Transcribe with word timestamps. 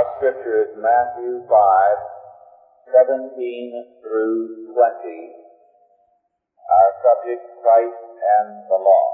Our 0.00 0.16
scripture 0.16 0.64
is 0.64 0.72
Matthew 0.80 1.44
5, 1.44 1.52
17 2.88 3.84
through 4.00 4.72
20. 4.72 5.28
Our 6.56 6.90
subject, 7.04 7.44
Christ 7.60 8.00
and 8.40 8.64
the 8.64 8.80
law. 8.80 9.08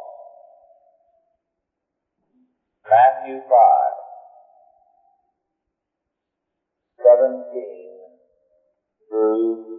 Matthew 2.86 3.34
5, 3.34 3.50
17 7.02 7.50
through 9.10 9.75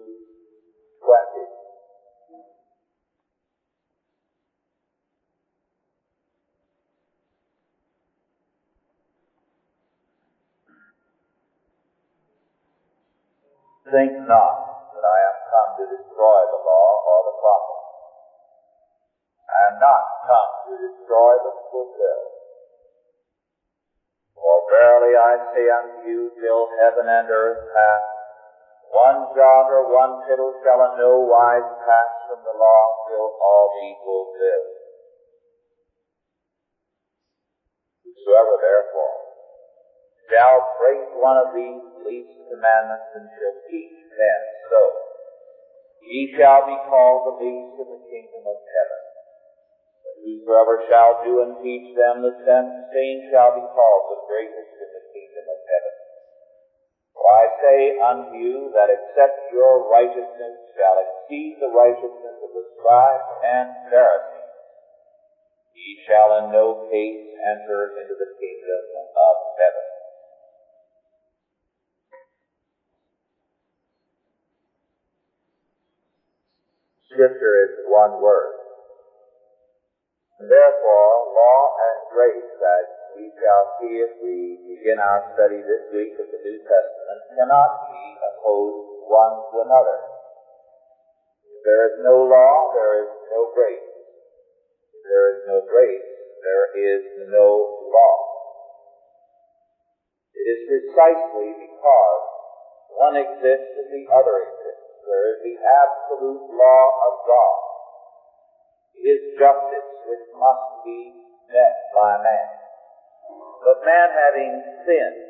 Think 13.87 14.19
not 14.27 14.55
that 14.91 15.05
I 15.07 15.19
am 15.31 15.37
come 15.47 15.69
to 15.79 15.85
destroy 15.87 16.39
the 16.51 16.59
law 16.59 16.89
or 17.07 17.19
the 17.23 17.35
prophets. 17.39 17.87
I 19.47 19.59
am 19.71 19.75
not 19.79 20.03
come 20.27 20.51
to 20.67 20.73
destroy 20.75 21.31
but 21.39 21.55
to 21.55 21.63
fulfill. 21.71 22.23
For 24.35 24.55
verily 24.67 25.15
I 25.15 25.39
say 25.55 25.65
unto 25.71 26.03
you, 26.03 26.35
till 26.35 26.67
heaven 26.83 27.07
and 27.07 27.31
earth 27.31 27.63
pass, 27.71 28.03
one 28.91 29.31
jot 29.31 29.71
or 29.71 29.87
one 29.87 30.19
tittle 30.27 30.51
shall 30.59 30.83
in 30.91 30.99
no 30.99 31.23
wise 31.23 31.71
pass 31.87 32.11
from 32.27 32.43
the 32.43 32.59
law 32.59 32.83
till 33.07 33.39
all 33.39 33.67
be 33.71 33.95
fulfilled. 34.03 34.75
Whosoever 38.03 38.55
therefore 38.59 39.15
shall 40.27 40.59
break 40.75 41.07
one 41.15 41.39
of 41.39 41.55
these 41.55 41.96
least 42.07 42.31
commandments 42.47 43.11
and 43.13 43.27
shall 43.35 43.55
teach 43.67 43.97
men 44.15 44.41
so, 44.71 44.83
he 45.99 46.31
shall 46.39 46.63
be 46.63 46.79
called 46.87 47.27
the 47.27 47.35
least 47.35 47.75
in 47.75 47.87
the 47.91 48.03
kingdom 48.07 48.47
of 48.47 48.59
heaven. 48.63 49.01
But 50.03 50.15
whosoever 50.23 50.79
shall 50.87 51.19
do 51.19 51.43
and 51.43 51.59
teach 51.59 51.91
them 51.93 52.23
the 52.23 52.31
same 52.39 53.19
shall 53.27 53.51
be 53.51 53.67
called 53.75 54.05
the 54.07 54.23
greatest 54.23 54.71
in 54.79 54.89
the 54.95 55.05
kingdom 55.11 55.45
of 55.51 55.59
heaven. 55.67 55.95
For 57.11 57.25
I 57.27 57.45
say 57.59 57.79
unto 57.97 58.31
you 58.31 58.71
that 58.71 58.93
except 58.93 59.51
your 59.51 59.89
righteousness 59.89 60.55
shall 60.77 60.95
exceed 61.01 61.57
the 61.59 61.73
righteousness 61.73 62.37
of 62.39 62.51
the 62.53 62.65
scribes 62.77 63.31
and 63.43 63.67
Pharisees, 63.89 64.53
ye 65.73 65.99
shall 66.05 66.37
in 66.37 66.51
no 66.53 66.77
case 66.87 67.25
enter 67.41 67.91
into 67.99 68.15
the 68.15 68.31
kingdom 68.39 68.83
of 69.17 69.35
heaven. 69.57 69.86
Scripture 77.17 77.65
is 77.65 77.73
one 77.89 78.21
word. 78.21 78.53
Therefore, 80.37 81.09
law 81.33 81.61
and 81.73 81.97
grace, 82.13 82.45
as 82.45 82.85
we 83.17 83.25
shall 83.41 83.65
see 83.81 84.05
if 84.05 84.13
we 84.21 84.61
begin 84.69 85.01
our 85.01 85.25
study 85.33 85.57
this 85.65 85.81
week 85.89 86.13
of 86.21 86.29
the 86.29 86.37
New 86.45 86.61
Testament, 86.61 87.19
cannot 87.33 87.89
be 87.89 88.21
opposed 88.21 88.85
one 89.01 89.33
to 89.49 89.65
another. 89.65 89.97
There 91.65 91.89
is 91.89 91.97
no 92.05 92.21
law, 92.21 92.69
there 92.77 93.01
is 93.01 93.09
no 93.33 93.49
grace. 93.49 93.89
There 95.01 95.25
is 95.33 95.41
no 95.49 95.65
grace, 95.65 96.09
there 96.45 96.69
is 96.77 97.01
no 97.33 97.81
law. 97.81 98.17
It 100.37 100.45
is 100.53 100.61
precisely 100.69 101.65
because 101.65 102.21
one 102.93 103.17
exists 103.17 103.73
that 103.73 103.89
the 103.89 104.05
other 104.05 104.37
exists. 104.53 104.66
There 105.07 105.25
is 105.31 105.39
the 105.39 105.57
absolute 105.63 106.43
law 106.51 106.83
of 107.07 107.13
God. 107.23 107.57
His 108.91 109.39
justice, 109.39 109.89
which 110.03 110.27
must 110.35 110.83
be 110.83 111.15
met 111.47 111.75
by 111.95 112.19
man. 112.19 112.47
But 113.63 113.87
man 113.87 114.09
having 114.11 114.53
sinned, 114.83 115.23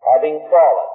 having 0.00 0.40
fallen, 0.48 0.90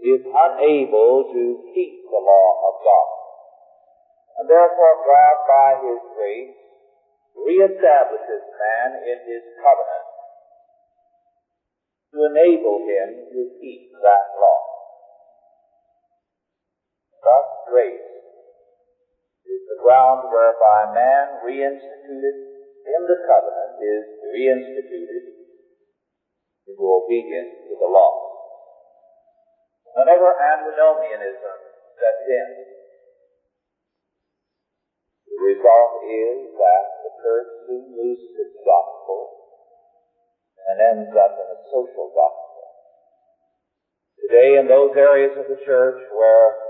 is 0.00 0.24
unable 0.24 1.28
to 1.28 1.42
keep 1.76 1.94
the 2.08 2.22
law 2.24 2.48
of 2.72 2.74
God. 2.80 3.08
And 4.40 4.48
therefore 4.48 4.96
God, 5.04 5.36
by 5.44 5.68
His 5.84 6.00
grace, 6.16 6.56
reestablishes 7.36 8.44
man 8.56 8.88
in 9.04 9.18
His 9.28 9.44
covenant 9.60 10.16
to 12.16 12.24
enable 12.32 12.80
him 12.88 13.28
to 13.28 13.40
keep 13.60 13.92
that 14.00 14.24
law. 14.40 14.75
Thus, 17.26 17.46
grace 17.66 18.06
is 19.42 19.62
the 19.66 19.82
ground 19.82 20.30
whereby 20.30 20.94
man 20.94 21.42
reinstituted 21.42 22.36
in 22.86 23.00
the 23.02 23.18
covenant 23.26 23.82
is 23.82 24.06
reinstituted 24.30 25.34
into 26.70 26.84
obedience 26.86 27.66
to 27.66 27.74
the 27.82 27.90
law. 27.90 28.14
Whenever 29.90 30.38
antinomianism 30.38 31.58
sets 31.98 32.26
in, 32.30 32.48
the 35.26 35.38
result 35.50 35.92
is 36.06 36.38
that 36.54 36.84
the 37.02 37.10
church 37.26 37.50
soon 37.66 37.90
loses 37.90 38.38
its 38.38 38.54
gospel 38.62 39.34
and 40.62 40.78
ends 40.78 41.10
up 41.10 41.34
in 41.42 41.48
a 41.50 41.58
social 41.74 42.06
gospel. 42.14 42.70
Today, 44.22 44.62
in 44.62 44.70
those 44.70 44.94
areas 44.94 45.34
of 45.34 45.50
the 45.50 45.58
church 45.66 45.98
where 46.14 46.65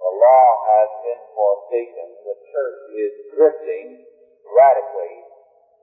the 0.00 0.12
law 0.16 0.48
has 0.64 0.88
been 1.04 1.22
forsaken, 1.36 2.08
the 2.24 2.36
church 2.48 2.80
is 2.88 3.12
drifting 3.36 4.00
radically 4.48 5.28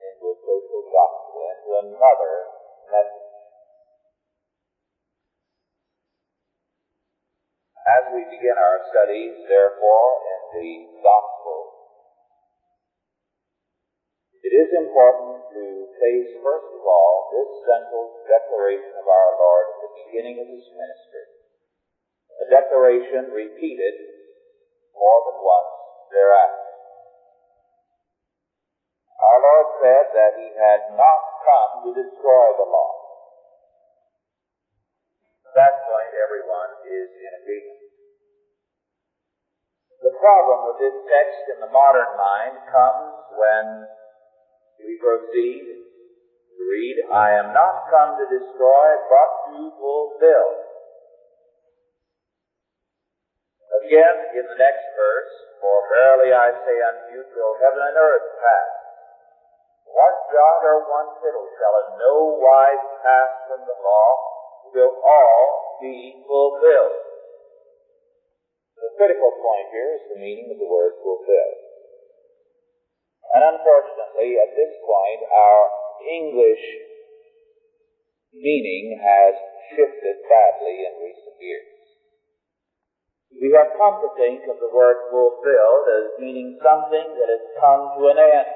into 0.01 0.33
a 0.33 0.37
social 0.41 0.83
gospel, 0.89 1.37
into 1.53 1.69
another 1.85 2.35
message. 2.89 3.37
As 7.87 8.03
we 8.09 8.25
begin 8.25 8.57
our 8.57 8.79
studies, 8.89 9.37
therefore, 9.45 10.09
in 10.25 10.41
the 10.59 10.71
gospel, 11.05 11.77
it 14.43 14.53
is 14.53 14.69
important 14.73 15.45
to 15.53 15.63
face, 16.01 16.31
first 16.41 16.69
of 16.73 16.83
all, 16.83 17.29
this 17.31 17.51
central 17.69 18.17
declaration 18.25 18.95
of 18.97 19.07
our 19.07 19.31
Lord 19.37 19.65
at 19.71 19.79
the 19.85 19.91
beginning 20.03 20.41
of 20.41 20.47
his 20.49 20.65
ministry. 20.73 21.36
A 22.37 22.45
declaration 22.49 23.33
repeated 23.33 23.95
more 24.93 25.19
than 25.25 25.37
once 25.41 25.73
thereafter. 26.13 26.67
Our 29.17 29.39
Lord 29.41 29.67
said 29.81 30.05
that 30.13 30.37
he 30.37 30.53
had 30.53 30.93
not 30.93 31.21
come 31.41 31.71
to 31.89 31.91
destroy 31.97 32.47
the 32.53 32.69
law. 32.69 32.93
At 35.49 35.53
that 35.57 35.75
point, 35.89 36.13
everyone 36.13 36.71
is 36.85 37.09
in 37.17 37.31
agreement. 37.41 37.81
The 40.05 40.13
problem 40.21 40.69
with 40.69 40.77
this 40.77 40.97
text 41.09 41.41
in 41.57 41.59
the 41.65 41.73
modern 41.73 42.13
mind 42.13 42.61
comes 42.69 43.17
when 43.33 43.65
we 44.77 44.93
proceed 45.01 45.65
to 45.65 46.61
read, 46.61 46.95
I 47.09 47.33
am 47.41 47.49
not 47.57 47.89
come 47.89 48.21
to 48.21 48.25
destroy, 48.29 48.85
but 49.09 49.29
to 49.49 49.57
fulfill. 49.81 50.66
Again, 53.87 54.19
in 54.35 54.43
the 54.43 54.59
next 54.59 54.83
verse, 54.99 55.33
for 55.63 55.79
verily 55.95 56.35
I 56.35 56.51
say 56.51 56.75
unto 56.75 57.07
you, 57.07 57.23
till 57.23 57.53
heaven 57.63 57.79
and 57.87 57.95
earth 57.95 58.27
pass, 58.35 58.71
one 59.87 60.17
jot 60.27 60.59
or 60.67 60.91
one 60.91 61.09
tittle 61.23 61.47
shall 61.55 61.75
in 61.87 61.89
no 61.95 62.35
wise 62.35 62.83
pass 62.99 63.31
from 63.47 63.63
the 63.63 63.79
law, 63.79 64.09
till 64.75 64.91
all 64.91 65.79
be 65.79 66.19
fulfilled. 66.27 66.99
The 68.75 68.91
critical 68.99 69.31
point 69.39 69.71
here 69.71 69.95
is 69.95 70.03
the 70.11 70.19
meaning 70.19 70.51
of 70.51 70.59
the 70.59 70.67
word 70.67 70.99
fulfill. 70.99 71.51
And 73.39 73.55
unfortunately, 73.55 74.35
at 74.35 74.51
this 74.51 74.75
point, 74.83 75.21
our 75.31 75.63
English 76.11 76.65
meaning 78.35 78.99
has 78.99 79.31
shifted 79.71 80.27
badly 80.27 80.75
in 80.75 81.07
recent 81.07 81.39
years. 81.39 81.76
We 83.37 83.53
have 83.53 83.69
come 83.77 84.01
to 84.01 84.09
think 84.17 84.49
of 84.49 84.57
the 84.57 84.73
word 84.73 84.97
fulfilled 85.13 85.85
as 85.93 86.17
meaning 86.17 86.57
something 86.57 87.05
that 87.21 87.29
has 87.29 87.45
come 87.61 87.93
to 87.93 88.01
an 88.09 88.17
end. 88.17 88.49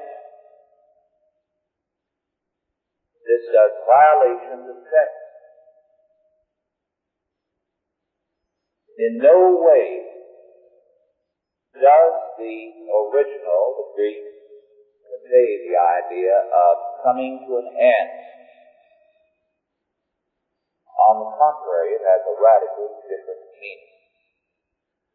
This 3.22 3.46
does 3.46 3.72
violation 3.86 4.58
of 4.58 4.66
the 4.66 4.78
text. 4.82 5.22
In 8.98 9.22
no 9.22 9.62
way 9.62 10.02
does 11.78 12.14
the 12.42 12.56
original, 12.90 13.62
the 13.78 13.86
Greek, 13.94 14.22
convey 15.06 15.48
the 15.62 15.78
idea 15.78 16.34
of 16.42 16.74
coming 17.06 17.38
to 17.46 17.52
an 17.62 17.70
end. 17.70 18.12
On 21.06 21.22
the 21.22 21.30
contrary, 21.38 21.94
it 21.94 22.02
has 22.02 22.22
a 22.26 22.34
radically 22.34 22.90
different 23.06 23.46
meaning. 23.62 24.01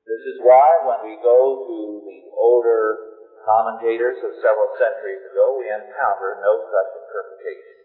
This 0.07 0.23
is 0.23 0.39
why 0.39 0.63
when 0.87 1.03
we 1.03 1.19
go 1.19 1.67
to 1.67 1.77
the 2.07 2.21
older 2.31 2.95
commentators 3.43 4.23
of 4.23 4.39
several 4.39 4.71
centuries 4.79 5.19
ago, 5.19 5.59
we 5.59 5.67
encounter 5.67 6.39
no 6.39 6.63
such 6.63 6.89
interpretation. 6.95 7.75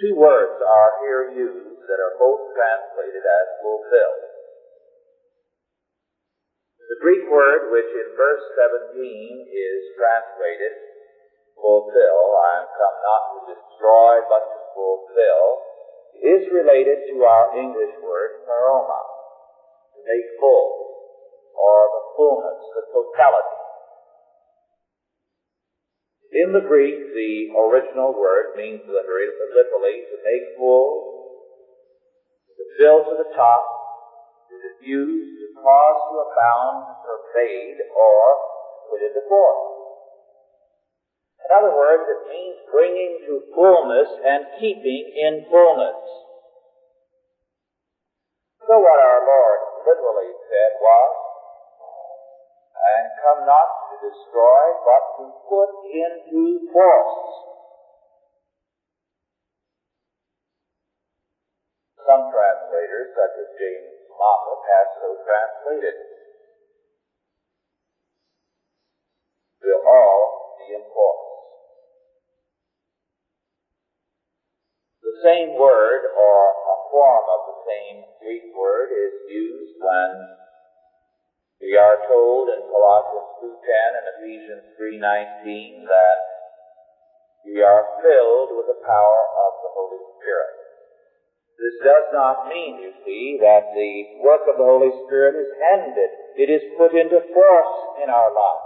Two 0.00 0.16
words 0.16 0.56
are 0.64 0.92
here 1.04 1.24
used 1.36 1.76
that 1.86 2.00
are 2.00 2.16
both 2.16 2.56
translated 2.56 3.20
as 3.20 3.46
fulfill. 3.60 4.14
The 6.88 7.00
Greek 7.04 7.24
word 7.28 7.68
which 7.68 7.92
in 7.92 8.08
verse 8.16 8.44
17 8.56 8.96
is 8.96 9.80
translated 9.96 10.72
fulfill, 11.56 12.20
I 12.44 12.64
am 12.64 12.68
come 12.68 12.96
not 13.00 13.22
to 13.28 13.38
destroy 13.56 14.12
but 14.28 14.44
to 14.44 14.60
fulfill, 14.72 15.44
is 16.20 16.44
related 16.52 17.08
to 17.12 17.24
our 17.24 17.56
English 17.56 17.94
word 18.04 18.44
pleroma, 18.44 19.13
to 20.04 20.12
make 20.12 20.28
full, 20.36 20.68
or 21.56 21.78
the 21.88 22.04
fullness, 22.16 22.60
the 22.76 22.84
totality. 22.92 23.56
In 26.34 26.52
the 26.52 26.66
Greek, 26.66 26.98
the 27.14 27.54
original 27.56 28.12
word 28.12 28.58
means 28.58 28.82
literally 28.84 29.28
to 29.32 30.16
make 30.20 30.44
full, 30.58 31.24
to 32.52 32.64
fill 32.76 33.00
to 33.06 33.14
the 33.16 33.30
top, 33.32 33.62
to 34.50 34.54
diffuse, 34.60 35.24
to 35.40 35.46
cause 35.62 35.98
to 36.10 36.14
abound, 36.20 36.76
to 36.84 36.94
pervade, 37.00 37.78
or 37.96 38.20
put 38.90 39.00
into 39.00 39.22
force. 39.28 39.64
In 41.38 41.50
other 41.54 41.76
words, 41.76 42.02
it 42.08 42.28
means 42.28 42.56
bringing 42.72 43.20
to 43.28 43.46
fullness 43.54 44.08
and 44.26 44.42
keeping 44.58 45.04
in 45.14 45.44
fullness. 45.48 46.02
So 48.64 48.74
what 48.80 48.98
our 48.98 49.22
Lord 49.22 49.63
literally 49.84 50.32
said 50.48 50.72
was, 50.80 51.12
and 52.74 53.04
come 53.20 53.40
not 53.46 53.68
to 53.92 53.94
destroy, 54.00 54.62
but 54.84 55.02
to 55.20 55.24
put 55.48 55.70
into 55.88 56.68
force. 56.72 57.20
Some 62.04 62.28
translators, 62.28 63.08
such 63.16 63.34
as 63.40 63.48
James 63.56 63.96
Moffatt, 64.12 64.60
have 64.68 64.88
so 65.00 65.08
translated. 65.24 65.96
Will 69.64 69.80
all 69.88 70.56
be 70.60 70.76
in 70.76 70.84
force. 70.92 71.24
The 75.00 75.16
same 75.24 75.56
word 75.56 76.04
or 76.12 76.63
form 76.94 77.26
of 77.26 77.40
the 77.50 77.58
same 77.66 78.06
Greek 78.22 78.46
word 78.54 78.94
is 78.94 79.14
used 79.26 79.74
when 79.82 80.30
we 81.58 81.74
are 81.74 81.98
told 82.06 82.54
in 82.54 82.62
Colossians 82.70 83.34
2.10 83.42 83.98
and 83.98 84.06
Ephesians 84.14 84.66
3.19 84.78 85.90
that 85.90 86.20
we 87.42 87.58
are 87.58 87.82
filled 87.98 88.54
with 88.54 88.70
the 88.70 88.78
power 88.86 89.22
of 89.42 89.52
the 89.58 89.74
Holy 89.74 90.02
Spirit. 90.14 90.54
This 91.58 91.76
does 91.82 92.06
not 92.14 92.46
mean, 92.46 92.78
you 92.78 92.94
see, 93.02 93.42
that 93.42 93.74
the 93.74 94.22
work 94.22 94.46
of 94.46 94.54
the 94.54 94.62
Holy 94.62 94.94
Spirit 95.02 95.34
is 95.34 95.50
ended. 95.74 96.10
It 96.38 96.46
is 96.46 96.62
put 96.78 96.94
into 96.94 97.18
force 97.34 97.74
in 98.02 98.06
our 98.06 98.30
lives. 98.30 98.63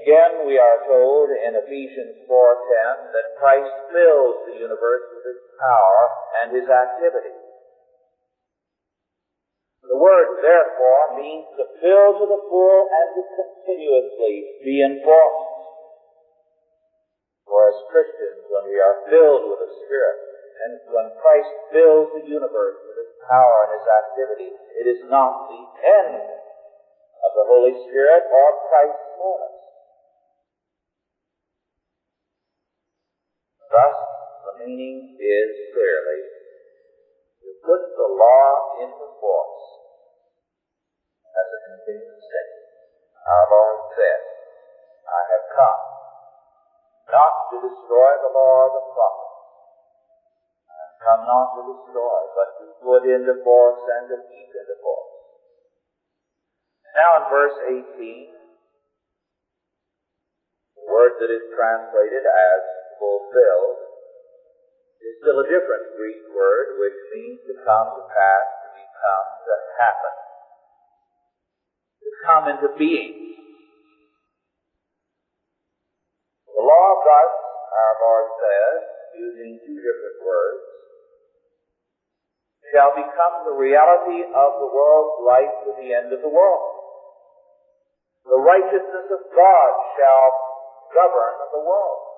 Again, 0.00 0.48
we 0.48 0.56
are 0.56 0.80
told 0.88 1.28
in 1.28 1.60
Ephesians 1.60 2.24
4.10 2.24 3.12
that 3.12 3.36
Christ 3.36 3.74
fills 3.92 4.48
the 4.48 4.56
universe 4.56 5.04
with 5.12 5.24
His 5.28 5.40
power 5.60 6.00
and 6.40 6.56
His 6.56 6.64
activity. 6.64 7.36
The 9.84 10.00
word 10.00 10.40
therefore 10.40 11.20
means 11.20 11.52
to 11.52 11.68
fill 11.84 12.16
to 12.16 12.26
the 12.32 12.42
full 12.48 12.80
and 12.88 13.08
to 13.12 13.22
continuously 13.44 14.64
be 14.64 14.80
enforced. 14.80 15.52
For 17.44 17.68
as 17.68 17.76
Christians, 17.92 18.48
when 18.48 18.72
we 18.72 18.80
are 18.80 19.04
filled 19.04 19.52
with 19.52 19.68
the 19.68 19.72
Spirit, 19.84 20.16
and 20.64 20.72
when 20.96 21.12
Christ 21.20 21.52
fills 21.76 22.08
the 22.16 22.24
universe 22.24 22.78
with 22.88 23.04
His 23.04 23.12
power 23.28 23.68
and 23.68 23.72
His 23.76 23.84
activity, 23.84 24.50
it 24.80 24.86
is 24.96 25.02
not 25.12 25.52
the 25.52 25.64
end 25.84 26.24
of 26.24 27.30
the 27.36 27.44
Holy 27.52 27.76
Spirit 27.84 28.24
or 28.32 28.48
Christ's 28.72 29.04
fullness. 29.20 29.59
Thus, 33.70 33.96
the 34.50 34.66
meaning 34.66 35.14
is 35.14 35.50
clearly 35.70 36.22
to 37.38 37.48
put 37.62 37.82
the 37.94 38.08
law 38.18 38.48
into 38.82 39.06
force 39.22 39.66
as 41.30 41.46
a 41.54 41.60
continuous 41.70 42.24
thing. 42.26 42.50
Our 43.30 43.46
Lord 43.46 43.78
said, 43.94 44.20
I 45.06 45.20
have 45.22 45.46
come 45.54 45.82
not 47.14 47.34
to 47.54 47.56
destroy 47.62 48.10
the 48.26 48.34
law 48.34 48.56
of 48.66 48.72
the 48.74 48.84
prophets. 48.90 49.38
I 50.66 50.74
have 50.74 50.96
come 50.98 51.22
not 51.30 51.46
to 51.54 51.62
destroy, 51.70 52.18
but 52.34 52.48
to 52.58 52.64
put 52.82 53.06
into 53.06 53.38
force 53.46 53.82
and 53.86 54.10
to 54.10 54.18
keep 54.26 54.50
into 54.50 54.76
force. 54.82 55.14
Now 56.98 57.22
in 57.22 57.24
verse 57.30 57.54
18, 57.70 58.34
the 60.74 60.84
word 60.90 61.14
that 61.22 61.30
is 61.30 61.46
translated 61.54 62.26
as 62.26 62.79
fulfilled 63.00 63.80
is 65.00 65.16
still 65.24 65.40
a 65.40 65.48
different 65.48 65.96
Greek 65.96 66.20
word 66.36 66.76
which 66.76 66.98
means 67.16 67.40
to 67.48 67.56
come 67.64 67.88
to 67.96 68.04
pass, 68.04 68.44
to 68.62 68.68
become, 68.76 69.26
to 69.48 69.54
happen 69.80 70.14
to 72.00 72.10
come 72.24 72.44
into 72.48 72.68
being. 72.80 73.12
The 76.48 76.62
law 76.64 76.90
thus, 77.04 77.32
our 77.70 77.94
Lord 78.02 78.26
says, 78.40 78.78
using 79.14 79.60
two 79.64 79.78
different 79.78 80.18
words, 80.24 80.64
shall 82.72 82.92
become 82.94 83.34
the 83.44 83.56
reality 83.56 84.22
of 84.30 84.50
the 84.62 84.70
world's 84.70 85.18
life 85.26 85.54
to 85.66 85.70
the 85.80 85.90
end 85.94 86.12
of 86.12 86.20
the 86.22 86.30
world. 86.30 86.66
The 88.24 88.38
righteousness 88.38 89.08
of 89.10 89.22
God 89.32 89.70
shall 89.96 90.28
govern 90.94 91.34
the 91.50 91.64
world. 91.64 92.09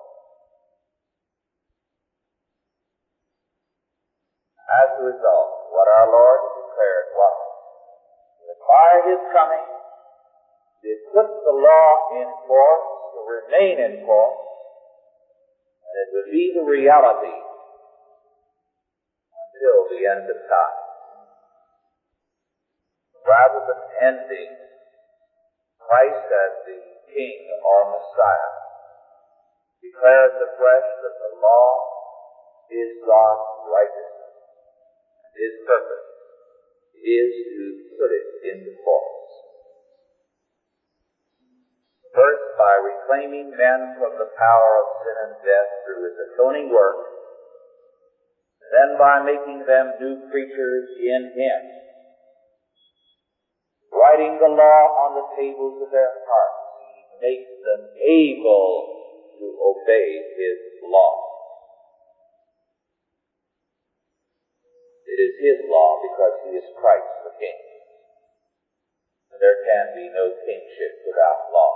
As 4.73 4.89
a 4.97 5.03
result, 5.05 5.49
what 5.69 5.85
our 5.85 6.09
Lord 6.09 6.41
declared 6.57 7.07
was 7.13 7.37
that 8.41 8.59
by 8.65 8.89
His 9.05 9.21
coming, 9.29 9.67
it 10.81 10.99
put 11.13 11.29
the 11.45 11.53
law 11.53 11.89
in 12.17 12.27
force 12.47 12.87
to 13.13 13.19
remain 13.21 13.77
in 13.79 14.01
force, 14.01 14.41
and 15.85 15.93
it 15.93 16.09
would 16.17 16.29
be 16.33 16.51
the 16.57 16.65
reality 16.65 17.37
until 19.29 19.77
the 19.93 20.01
end 20.09 20.25
of 20.25 20.39
time. 20.49 20.79
Rather 23.23 23.61
than 23.63 23.81
ending 24.01 24.51
Christ 25.79 26.25
as 26.27 26.53
the 26.65 26.81
King 27.13 27.39
or 27.61 27.93
Messiah 27.93 28.53
declares 29.83 30.35
afresh 30.39 30.89
that 31.03 31.15
the 31.19 31.31
law 31.39 31.69
is 32.71 32.89
God's 33.03 33.47
righteousness, 33.67 34.12
His 35.33 35.53
purpose 35.65 36.09
is 36.93 37.31
to 37.57 37.63
put 37.97 38.09
it 38.13 38.27
into 38.45 38.71
force. 38.85 39.13
First, 42.13 42.45
by 42.53 42.77
reclaiming 42.77 43.57
men 43.57 43.97
from 43.97 44.13
the 44.21 44.29
power 44.37 44.71
of 44.77 44.93
sin 45.01 45.17
and 45.25 45.35
death 45.41 45.71
through 45.81 46.05
his 46.05 46.17
atoning 46.29 46.69
work, 46.69 47.01
then 48.69 48.97
by 48.97 49.25
making 49.25 49.65
them 49.65 49.97
new 49.97 50.21
creatures 50.29 50.87
in 51.01 51.33
him, 51.33 51.61
writing 53.89 54.37
the 54.37 54.53
law 54.53 54.81
on 55.09 55.17
the 55.17 55.25
tables 55.33 55.81
of 55.81 55.89
their 55.89 56.13
hearts, 56.29 56.61
he 56.77 57.09
makes 57.17 57.49
them 57.65 57.89
able 57.97 58.93
to 59.33 59.45
obey 59.57 60.21
his 60.37 60.61
law. 60.85 61.32
It 65.13 65.21
is 65.29 65.37
his 65.37 65.59
law 65.69 66.01
because 66.01 66.41
he 66.41 66.57
is 66.57 66.65
Christ 66.73 67.05
the 67.21 67.37
King. 67.37 67.59
And 69.29 69.37
there 69.37 69.61
can 69.61 69.93
be 69.93 70.09
no 70.09 70.33
kingship 70.41 71.05
without 71.05 71.53
law. 71.53 71.73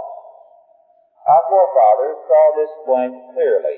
Our 1.21 1.43
forefathers 1.45 2.17
saw 2.25 2.43
this 2.57 2.73
point 2.81 3.13
clearly, 3.37 3.77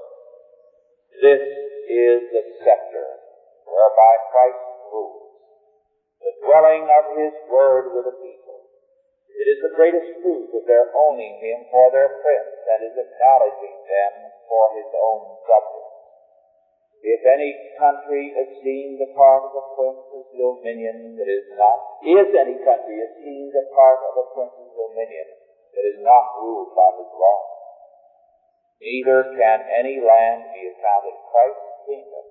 this 1.18 1.42
is 1.90 2.22
the 2.30 2.44
scepter 2.62 3.10
whereby 3.66 4.14
Christ 4.30 4.62
rules, 4.94 5.34
the 6.22 6.38
dwelling 6.46 6.86
of 6.86 7.18
His 7.18 7.34
Word 7.50 7.90
with 7.98 8.06
the 8.06 8.18
people. 8.22 8.70
It 9.34 9.50
is 9.50 9.60
the 9.66 9.74
greatest 9.74 10.14
proof 10.22 10.46
of 10.54 10.70
their 10.70 10.86
owning 10.94 11.42
Him 11.42 11.66
for 11.74 11.90
their 11.90 12.14
Prince 12.22 12.54
and 12.78 12.86
is 12.86 12.94
acknowledging 12.94 13.82
them 13.90 14.30
for 14.46 14.70
His 14.78 14.94
own 14.94 15.34
subjects. 15.50 15.83
If 17.04 17.20
any 17.28 17.52
country 17.76 18.32
esteemed 18.32 18.96
a 19.04 19.12
part 19.12 19.44
of 19.44 19.52
a 19.52 19.66
prince's 19.76 20.24
dominion 20.32 21.20
that 21.20 21.28
is 21.28 21.44
not, 21.52 22.00
is 22.00 22.32
any 22.32 22.56
country 22.64 22.96
esteemed 22.96 23.52
a 23.52 23.68
part 23.76 24.00
of 24.08 24.24
a 24.24 24.32
prince's 24.32 24.72
dominion 24.72 25.28
that 25.76 25.84
is 25.84 26.00
not 26.00 26.32
ruled 26.40 26.72
by 26.72 26.96
his 26.96 27.12
law, 27.12 27.44
neither 28.80 29.28
can 29.36 29.68
any 29.68 30.00
land 30.00 30.48
be 30.56 30.64
accounted 30.64 31.20
Christ's 31.28 31.76
kingdom, 31.84 32.24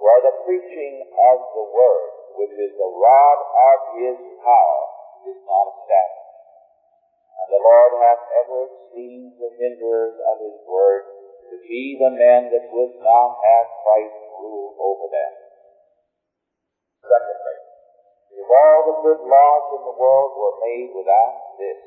where 0.00 0.24
the 0.24 0.40
preaching 0.40 1.04
of 1.12 1.52
the 1.52 1.68
word, 1.68 2.10
which 2.40 2.56
is 2.56 2.72
the 2.72 2.92
rod 2.96 3.38
of 3.44 3.78
his 4.00 4.16
power, 4.40 4.82
is 5.28 5.36
not 5.44 5.68
established. 5.68 6.32
And 7.44 7.48
the 7.52 7.60
Lord 7.60 7.92
hath 8.00 8.24
ever 8.40 8.72
esteemed 8.72 9.36
the 9.36 9.52
hinderers 9.52 10.16
of 10.16 10.36
his 10.40 10.56
word 10.64 11.04
to 11.52 11.60
be 11.68 12.00
the 12.00 12.08
men 12.08 12.48
that 12.48 12.72
would 12.72 12.96
not 13.04 13.36
have 13.36 13.68
Christ 13.84 14.16
rule 14.40 14.72
over 14.80 15.04
them. 15.12 15.32
Secondly, 17.04 17.58
if 18.40 18.46
all 18.48 18.80
the 18.88 18.96
good 19.04 19.20
laws 19.28 19.66
in 19.76 19.82
the 19.84 19.98
world 20.00 20.32
were 20.32 20.56
made 20.64 20.96
without 20.96 21.60
this, 21.60 21.80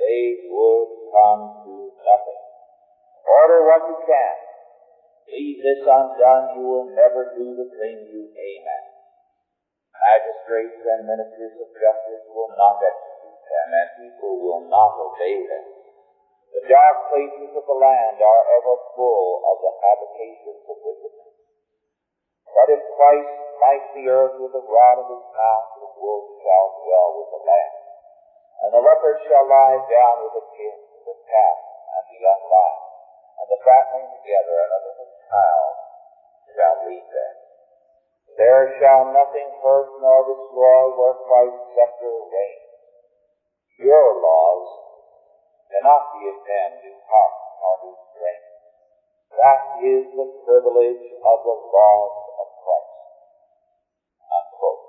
they 0.00 0.48
would 0.48 0.90
come 1.12 1.42
to 1.68 1.92
nothing. 2.00 2.42
Order 3.28 3.60
what 3.68 3.84
you 3.92 3.98
can. 4.08 4.36
Leave 5.28 5.60
this 5.60 5.84
undone, 5.84 6.56
you 6.56 6.64
will 6.64 6.88
never 6.96 7.28
do 7.36 7.52
the 7.60 7.68
thing 7.76 8.08
you 8.08 8.24
aim 8.32 8.64
at. 8.64 8.88
Magistrates 9.92 10.80
and 10.80 11.04
ministers 11.04 11.60
of 11.60 11.68
justice 11.76 12.24
will 12.32 12.52
not 12.56 12.80
execute 12.80 13.40
them, 13.52 13.68
and 13.68 13.88
people 14.00 14.40
will 14.40 14.64
not 14.68 14.96
obey 14.96 15.44
them. 15.44 15.83
The 16.54 16.70
dark 16.70 16.96
places 17.10 17.50
of 17.58 17.66
the 17.66 17.78
land 17.82 18.22
are 18.22 18.44
ever 18.62 18.74
full 18.94 19.42
of 19.42 19.56
the 19.58 19.74
habitations 19.74 20.62
of 20.70 20.76
wickedness. 20.86 21.34
But 22.46 22.68
if 22.78 22.82
Christ 22.94 23.32
smite 23.58 23.86
the 23.98 24.06
earth 24.06 24.38
with 24.38 24.54
the 24.54 24.62
rod 24.62 25.02
of 25.02 25.10
his 25.10 25.26
mouth, 25.34 25.68
the 25.82 25.90
wolf 25.98 26.24
shall 26.38 26.66
dwell 26.78 27.08
with 27.18 27.30
the 27.34 27.42
lamb. 27.42 27.76
And 28.62 28.70
the 28.70 28.86
leopard 28.86 29.18
shall 29.26 29.50
lie 29.50 29.82
down 29.82 30.14
with 30.22 30.34
the 30.38 30.46
kid, 30.54 30.78
the 31.02 31.18
calf, 31.26 31.58
and 31.90 32.04
the 32.06 32.18
young 32.22 32.42
lion, 32.46 32.86
and 33.42 33.46
the 33.50 33.60
fatling 33.66 34.08
together, 34.14 34.54
and 34.54 34.72
a 34.78 34.80
little 34.86 35.10
child 35.26 35.74
shall 36.54 36.76
lead 36.86 37.06
them. 37.10 37.34
There 38.38 38.78
shall 38.78 39.10
nothing 39.10 39.50
hurt 39.58 39.90
nor 39.98 40.22
destroy 40.22 40.82
where 40.94 41.18
Christ's 41.18 41.66
scepter 41.74 42.14
reigns. 42.30 42.78
Your 43.82 44.22
laws 44.22 44.93
cannot 45.74 46.06
be 46.14 46.22
men 46.22 46.70
new 46.86 46.98
heart 47.02 47.34
nor 47.58 47.74
new 47.82 47.96
strength. 48.14 48.46
That 49.34 49.60
is 49.82 50.02
the 50.14 50.28
privilege 50.46 51.06
of 51.18 51.38
the 51.42 51.56
laws 51.58 52.14
of 52.38 52.46
Christ. 52.62 52.94
Unquote. 54.22 54.86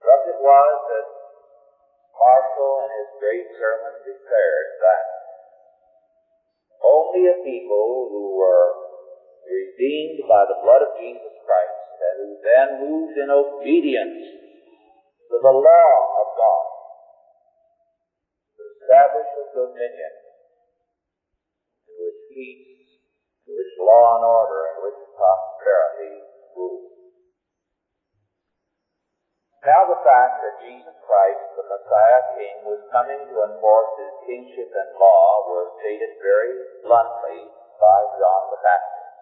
Thus 0.00 0.22
it 0.32 0.40
was 0.40 0.74
that 0.88 1.06
Marshall 2.16 2.88
in 2.88 2.90
his 3.04 3.10
great 3.20 3.46
sermon 3.60 4.00
declared 4.00 4.68
that 4.80 5.04
only 6.80 7.28
a 7.28 7.36
people 7.44 8.08
who 8.08 8.40
were 8.40 8.68
redeemed 9.44 10.24
by 10.24 10.48
the 10.48 10.56
blood 10.64 10.80
of 10.88 10.96
Jesus 10.96 11.36
Christ 11.44 11.80
and 12.00 12.14
who 12.24 12.30
then 12.40 12.68
moved 12.80 13.16
in 13.20 13.28
obedience 13.28 14.24
to 15.28 15.36
the 15.36 15.52
law 15.52 15.92
of 16.24 16.26
God 16.32 16.75
establish 18.96 19.28
a 19.36 19.44
dominion 19.52 20.12
in 21.84 21.94
which 22.00 22.20
peace, 22.32 22.64
in 23.44 23.52
which 23.52 23.74
law 23.76 24.16
and 24.16 24.24
order, 24.24 24.72
in 24.72 24.76
which 24.88 25.00
prosperity 25.12 26.16
rule. 26.56 26.80
Now 29.68 29.84
the 29.84 30.00
fact 30.00 30.40
that 30.40 30.64
Jesus 30.64 30.96
Christ, 31.04 31.44
the 31.60 31.68
Messiah 31.68 32.22
King, 32.40 32.56
was 32.64 32.80
coming 32.88 33.20
to 33.20 33.36
enforce 33.52 33.92
his 34.00 34.14
kingship 34.24 34.72
and 34.72 34.96
law 34.96 35.44
was 35.44 35.76
stated 35.84 36.16
very 36.16 36.56
bluntly 36.80 37.52
by 37.76 37.98
John 38.16 38.42
the 38.48 38.60
Baptist. 38.64 39.12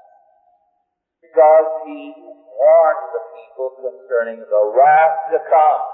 Because 1.19 1.71
he 1.83 2.15
warned 2.15 3.11
the 3.11 3.25
people 3.35 3.69
concerning 3.83 4.39
the 4.39 4.65
wrath 4.71 5.35
to 5.35 5.43
come. 5.51 5.94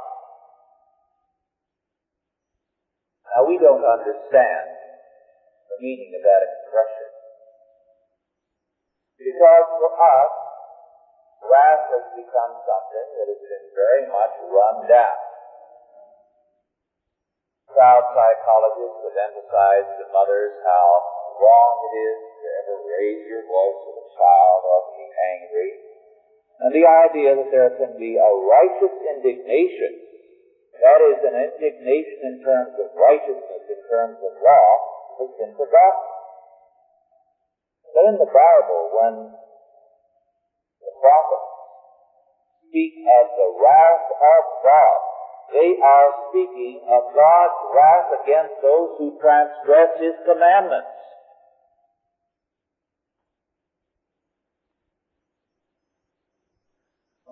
Now 3.30 3.46
we 3.46 3.62
don't 3.62 3.86
understand 3.86 4.66
the 5.70 5.78
meaning 5.78 6.10
of 6.18 6.22
that 6.26 6.42
expression. 6.42 7.10
Because 9.20 9.66
for 9.78 9.90
us, 9.94 10.32
wrath 11.46 11.84
has 11.94 12.06
become 12.18 12.52
something 12.66 13.06
that 13.14 13.26
has 13.30 13.42
been 13.46 13.66
very 13.76 14.04
much 14.10 14.34
run 14.50 14.76
down. 14.90 15.18
Child 17.70 18.04
psychologists 18.10 18.98
have 18.98 19.18
emphasized 19.30 19.92
to 20.02 20.04
mothers 20.10 20.58
how 20.66 20.86
wrong 21.38 21.74
it 21.86 21.94
is 22.02 22.18
to 22.42 22.46
ever 22.64 22.76
raise 22.82 23.22
your 23.30 23.46
voice 23.46 23.80
with 23.86 24.02
a 24.02 24.08
child 24.10 24.60
or 24.66 24.78
be 24.90 25.06
angry. 25.38 25.70
And 26.60 26.70
the 26.74 26.84
idea 26.84 27.38
that 27.38 27.50
there 27.54 27.72
can 27.78 27.94
be 27.94 28.18
a 28.18 28.30
righteous 28.44 28.94
indignation, 29.06 30.09
that 30.80 31.00
is 31.04 31.20
an 31.28 31.36
indignation 31.36 32.20
in 32.24 32.36
terms 32.40 32.72
of 32.80 32.88
righteousness, 32.96 33.64
in 33.68 33.80
terms 33.92 34.16
of 34.16 34.32
law, 34.40 34.68
has 35.20 35.30
been 35.36 35.52
forgotten. 35.52 36.08
But 37.92 38.04
in 38.08 38.16
the 38.16 38.30
Bible, 38.32 38.82
when 38.96 39.14
the 40.80 40.92
prophets 40.96 41.50
speak 42.64 42.94
of 43.04 43.24
the 43.36 43.50
wrath 43.60 44.06
of 44.08 44.42
God, 44.64 44.98
they 45.52 45.70
are 45.82 46.10
speaking 46.30 46.80
of 46.86 47.02
God's 47.12 47.60
wrath 47.74 48.08
against 48.22 48.56
those 48.62 48.94
who 48.96 49.18
transgress 49.20 49.90
His 49.98 50.16
commandments. 50.24 50.94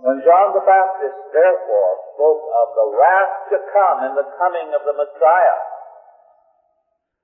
When 0.08 0.24
John 0.24 0.56
the 0.56 0.64
Baptist 0.64 1.20
therefore 1.36 1.92
spoke 2.16 2.40
of 2.40 2.68
the 2.80 2.88
wrath 2.96 3.34
to 3.52 3.58
come 3.60 4.08
and 4.08 4.16
the 4.16 4.24
coming 4.40 4.72
of 4.72 4.80
the 4.88 4.96
Messiah, 4.96 5.60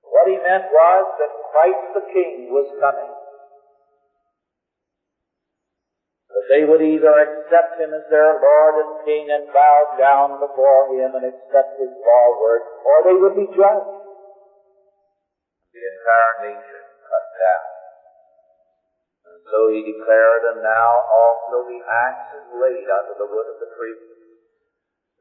what 0.05 0.29
he 0.29 0.37
meant 0.37 0.69
was 0.69 1.03
that 1.17 1.33
Christ 1.49 1.85
the 1.97 2.05
King 2.13 2.53
was 2.53 2.69
coming. 2.77 3.09
That 6.29 6.45
they 6.53 6.61
would 6.61 6.85
either 6.85 7.09
accept 7.25 7.81
him 7.81 7.89
as 7.89 8.05
their 8.13 8.37
Lord 8.37 8.77
and 8.77 9.01
King 9.01 9.33
and 9.33 9.49
bow 9.49 9.97
down 9.97 10.37
before 10.37 10.93
him 10.93 11.17
and 11.17 11.25
accept 11.25 11.81
his 11.81 11.89
law 11.89 12.27
word, 12.37 12.61
or 12.85 12.97
they 13.01 13.17
would 13.17 13.33
be 13.33 13.49
judged. 13.49 13.97
The 15.73 15.81
entire 15.81 16.53
nation 16.53 16.81
cut 17.01 17.25
down. 17.33 17.74
So 19.51 19.69
he 19.69 19.85
declared, 19.85 20.43
and 20.49 20.65
now 20.65 20.89
also 21.05 21.69
the 21.69 21.81
axe 21.85 22.29
is 22.33 22.47
laid 22.49 22.87
under 22.89 23.15
the 23.17 23.29
wood 23.29 23.47
of 23.53 23.57
the 23.61 23.69
tree. 23.77 23.99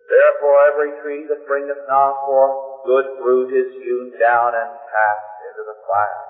Therefore 0.09 0.69
every 0.69 0.93
tree 1.01 1.25
that 1.29 1.49
bringeth 1.49 1.85
not 1.89 2.25
forth 2.25 2.85
good 2.85 3.05
fruit 3.17 3.49
is 3.53 3.73
hewn 3.81 4.13
down 4.21 4.53
and 4.53 4.69
cast 4.69 5.29
into 5.49 5.65
the 5.65 5.81
fire. 5.89 6.25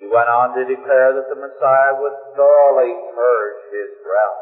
He 0.00 0.08
went 0.08 0.28
on 0.28 0.56
to 0.56 0.64
declare 0.64 1.12
that 1.12 1.28
the 1.28 1.38
Messiah 1.38 1.94
would 1.94 2.16
thoroughly 2.34 2.92
purge 3.14 3.60
his 3.70 3.92
realm. 4.02 4.40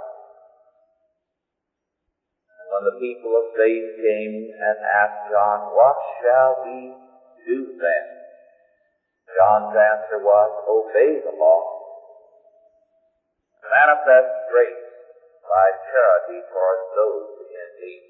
And 2.49 2.67
when 2.71 2.85
the 2.87 2.99
people 3.03 3.37
of 3.37 3.53
faith 3.59 3.87
came 3.99 4.35
and 4.55 4.77
asked 4.87 5.29
John, 5.29 5.75
What 5.75 5.99
shall 6.23 6.63
we 6.65 6.95
do 7.45 7.77
then? 7.77 8.07
John's 9.37 9.75
answer 9.75 10.23
was, 10.23 10.51
Obey 10.65 11.19
the 11.21 11.35
law. 11.37 11.80
Manifest 13.61 14.33
grace 14.49 14.89
by 15.45 15.67
charity 15.91 16.41
towards 16.49 16.87
those 16.97 17.29
in 17.51 17.69
need. 17.81 18.05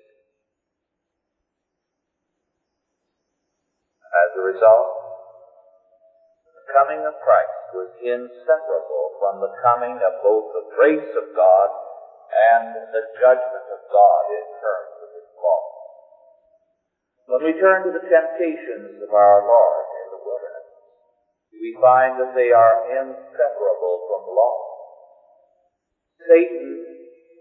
As 4.11 4.30
a 4.35 4.42
result, 4.42 4.90
the 6.54 6.66
coming 6.71 7.02
of 7.07 7.19
Christ 7.23 7.66
was 7.75 7.90
inseparable 8.02 9.07
from 9.19 9.42
the 9.42 9.54
coming 9.62 9.99
of 10.02 10.23
both 10.23 10.50
the 10.54 10.66
grace 10.75 11.12
of 11.19 11.35
God 11.35 11.71
and 12.30 12.75
the 12.95 13.04
judgment 13.19 13.66
of 13.75 13.80
God 13.90 14.25
in 14.30 14.47
terms 14.59 14.95
of 15.02 15.09
His 15.14 15.30
law. 15.35 15.62
When 17.26 17.42
we 17.47 17.59
turn 17.59 17.87
to 17.87 17.92
the 17.95 18.07
temptations 18.07 19.02
of 19.02 19.11
our 19.14 19.42
Lord 19.47 19.87
in 20.02 20.07
the 20.14 20.23
wilderness, 20.23 20.71
we 21.54 21.75
find 21.78 22.19
that 22.19 22.35
they 22.35 22.50
are 22.50 22.87
inseparable 22.87 24.07
from 24.07 24.30
law. 24.30 24.69
Satan 26.30 26.70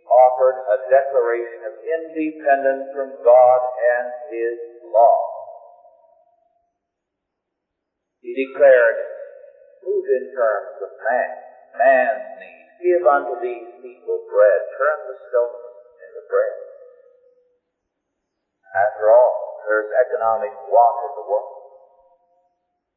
offered 0.10 0.58
a 0.65 0.77
declaration 0.89 1.62
of 1.69 1.77
independence 1.77 2.89
from 2.89 3.13
God 3.22 3.60
and 3.62 4.08
His 4.34 4.58
law. 4.89 5.19
He 8.25 8.34
declared, 8.34 8.98
move 9.86 10.05
in 10.10 10.25
terms 10.34 10.74
of 10.81 10.89
man, 11.05 11.29
man's 11.77 12.25
need. 12.41 12.65
Give 12.81 13.05
unto 13.05 13.38
these 13.38 13.69
people 13.77 14.25
bread. 14.25 14.62
Turn 14.74 15.00
the 15.05 15.17
stones 15.29 15.62
into 16.01 16.22
bread. 16.25 16.55
After 18.74 19.05
all, 19.13 19.36
there's 19.69 19.91
economic 20.10 20.53
want 20.65 20.98
in 21.05 21.13
the 21.13 21.25
world. 21.29 21.62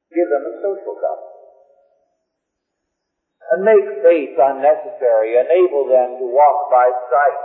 Give 0.09 0.29
them 0.33 0.45
a 0.49 0.55
social 0.57 0.97
gospel. 0.97 1.32
And 3.51 3.67
make 3.67 3.89
faith 4.01 4.39
unnecessary. 4.39 5.37
Enable 5.37 5.91
them 5.91 6.17
to 6.23 6.27
walk 6.31 6.71
by 6.71 6.89
sight. 7.11 7.43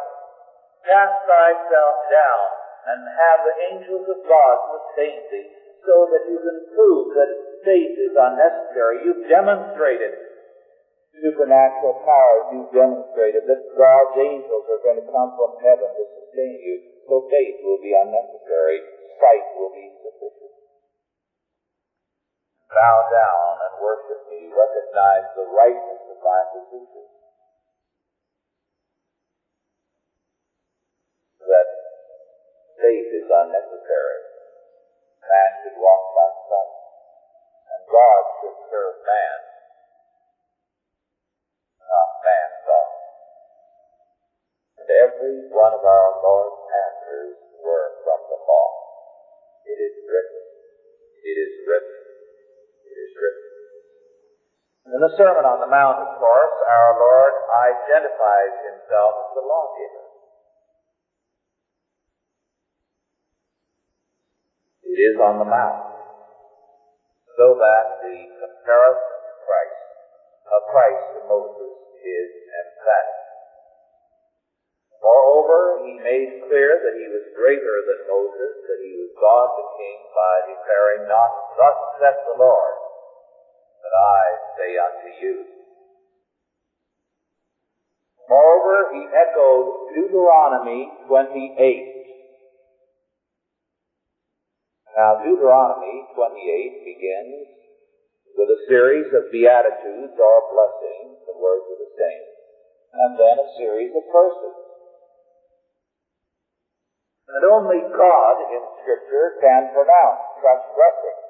Cast 0.85 1.17
thyself 1.25 1.95
down 2.13 2.45
and 2.87 2.99
have 3.03 3.39
the 3.43 3.55
angels 3.75 4.05
of 4.07 4.19
God 4.23 4.55
sustain 4.71 5.19
thee 5.27 5.49
so 5.83 6.07
that 6.07 6.23
you 6.31 6.39
can 6.39 6.59
prove 6.71 7.05
that 7.15 7.31
faith 7.67 7.95
is 7.99 8.15
unnecessary. 8.15 9.03
You've 9.03 9.27
demonstrated 9.27 10.15
supernatural 11.19 11.99
powers. 12.05 12.45
You've 12.55 12.71
demonstrated 12.71 13.43
that 13.49 13.61
God's 13.75 14.15
angels 14.21 14.65
are 14.71 14.83
going 14.83 14.99
to 15.01 15.07
come 15.11 15.35
from 15.35 15.59
heaven 15.59 15.89
to 15.91 16.03
sustain 16.15 16.55
you. 16.61 16.75
So 17.07 17.27
faith 17.27 17.57
will 17.63 17.81
be 17.81 17.91
unnecessary. 17.91 18.79
Sight 19.17 19.45
will 19.57 19.73
be 19.73 19.87
sufficient. 19.99 20.36
Bow 22.67 22.97
down 23.07 23.51
and 23.63 23.79
worship 23.79 24.19
me. 24.27 24.51
Recognize 24.51 25.27
the 25.33 25.47
rightness 25.47 26.03
of 26.11 26.19
my 26.19 26.41
position. 26.51 27.07
That 31.39 31.67
faith 32.75 33.07
is 33.07 33.27
unnecessary. 33.31 34.21
Man 35.23 35.51
should 35.63 35.79
walk 35.79 36.03
by 36.11 36.29
sight. 36.47 36.75
And 37.71 37.81
God 37.87 38.21
should 38.39 38.57
serve 38.71 38.95
man, 39.03 39.37
not 41.83 42.09
man 42.23 42.49
God. 42.63 42.91
And 44.79 44.89
every 44.91 45.43
one 45.51 45.73
of 45.75 45.83
our 45.83 46.11
Lord's 46.23 46.63
answers 46.87 47.35
were 47.59 47.91
from 48.03 48.23
the 48.27 48.39
law. 48.39 48.69
It 49.67 49.79
is 49.83 49.95
written. 50.07 50.43
It 51.23 51.37
is 51.43 51.53
written. 51.67 52.06
In 54.87 55.03
the 55.03 55.11
Sermon 55.19 55.43
on 55.43 55.59
the 55.59 55.67
Mount, 55.67 55.99
of 55.99 56.15
course, 56.15 56.55
our 56.63 56.91
Lord 56.95 57.33
identifies 57.75 58.55
himself 58.71 59.19
as 59.19 59.29
the 59.35 59.43
lawgiver. 59.43 60.05
It 64.87 64.99
is 65.11 65.19
on 65.19 65.43
the 65.43 65.49
Mount, 65.51 65.91
so 67.35 67.59
that 67.59 67.99
the 67.99 68.17
comparison 68.39 69.17
to 69.27 69.33
Christ, 69.43 69.83
of 70.55 70.61
Christ 70.71 71.03
to 71.19 71.21
Moses, 71.27 71.73
is 71.99 72.29
emphatic. 72.47 73.19
Moreover, 75.03 75.83
he 75.83 75.99
made 75.99 76.47
clear 76.47 76.79
that 76.79 76.95
he 76.95 77.11
was 77.11 77.35
greater 77.35 77.75
than 77.91 78.07
Moses, 78.07 78.55
that 78.71 78.79
he 78.79 78.95
was 79.03 79.11
God 79.19 79.51
the 79.51 79.67
King, 79.75 79.99
by 80.15 80.35
declaring, 80.47 81.11
Not 81.11 81.31
thus 81.59 81.77
saith 81.99 82.23
the 82.23 82.39
Lord, 82.39 82.86
but 83.87 83.95
I 83.95 84.23
say 84.59 84.71
unto 84.75 85.09
you. 85.23 85.35
Moreover, 88.27 88.91
he 88.91 89.07
echoed 89.07 89.95
Deuteronomy 89.95 90.91
28. 91.07 91.55
Now, 94.97 95.23
Deuteronomy 95.23 96.03
28 96.11 96.83
begins 96.83 97.47
with 98.35 98.49
a 98.51 98.59
series 98.67 99.07
of 99.15 99.31
beatitudes 99.31 100.17
or 100.19 100.35
blessings, 100.51 101.15
the 101.23 101.39
words 101.39 101.63
of 101.71 101.77
the 101.79 101.91
same, 101.95 102.27
and 102.91 103.11
then 103.15 103.35
a 103.39 103.49
series 103.55 103.95
of 103.95 104.03
curses. 104.11 104.57
And 107.31 107.43
only 107.47 107.79
God 107.95 108.35
in 108.51 108.63
Scripture 108.83 109.39
can 109.39 109.71
pronounce 109.71 110.23
such 110.43 110.63
blessings. 110.75 111.26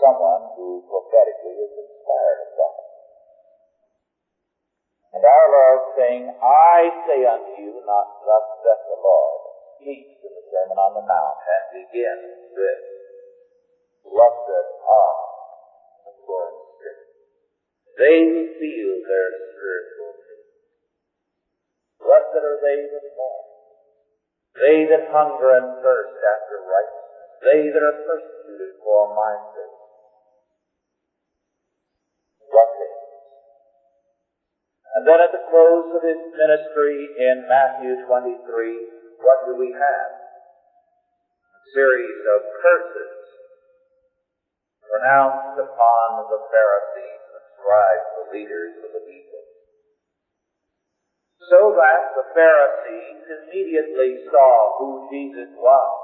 Someone 0.00 0.50
who 0.56 0.82
prophetically 0.88 1.60
is 1.60 1.72
inspired 1.76 2.40
of 2.48 2.50
God. 2.56 2.80
And 5.12 5.22
our 5.26 5.46
Lord 5.52 5.80
saying, 5.94 6.24
I 6.40 6.90
say 7.04 7.20
unto 7.28 7.52
you, 7.54 7.82
not 7.84 8.08
thus 8.24 8.46
saith 8.64 8.84
the 8.88 8.98
Lord, 8.98 9.40
speaks 9.76 10.16
in 10.24 10.32
the 10.32 10.44
Sermon 10.48 10.78
on 10.80 10.92
the 10.96 11.04
Mount 11.04 11.38
and 11.44 11.64
begins 11.76 12.34
with, 12.50 12.80
Blessed 14.06 14.48
are 14.48 14.66
the 14.70 14.78
poor 16.24 16.44
in 16.50 16.56
spirit. 16.74 17.10
They 18.00 18.18
who 18.24 18.42
feel 18.56 18.92
their 19.04 19.28
spiritual 19.50 20.12
need. 20.24 20.48
Blessed 22.00 22.40
are 22.40 22.58
they 22.64 22.80
that 22.88 23.06
mourn. 23.12 23.46
They 24.56 24.78
that 24.88 25.06
hunger 25.10 25.50
and 25.58 25.74
thirst 25.78 26.16
after 26.18 26.58
righteousness. 26.64 27.30
They 27.44 27.60
that 27.70 27.82
are 27.86 27.98
persecuted 28.02 28.72
for 28.82 29.14
my 29.14 29.36
sake. 29.52 29.69
And 35.00 35.08
then 35.08 35.16
at 35.16 35.32
the 35.32 35.40
close 35.48 35.88
of 35.96 36.04
his 36.04 36.20
ministry 36.36 37.08
in 37.16 37.48
Matthew 37.48 37.96
23, 38.04 38.36
what 39.24 39.48
do 39.48 39.56
we 39.56 39.72
have? 39.72 40.10
A 40.12 41.62
series 41.72 42.20
of 42.28 42.44
curses 42.60 43.16
pronounced 44.84 45.56
upon 45.56 46.06
the 46.28 46.42
Pharisees, 46.52 47.22
the 47.32 47.42
scribes, 47.56 48.08
the 48.12 48.26
leaders 48.28 48.76
of 48.84 48.90
the 48.92 49.04
people. 49.08 49.42
So 51.48 51.72
that 51.80 52.02
the 52.20 52.26
Pharisees 52.36 53.24
immediately 53.40 54.20
saw 54.28 54.52
who 54.84 55.00
Jesus 55.08 55.48
was. 55.56 55.96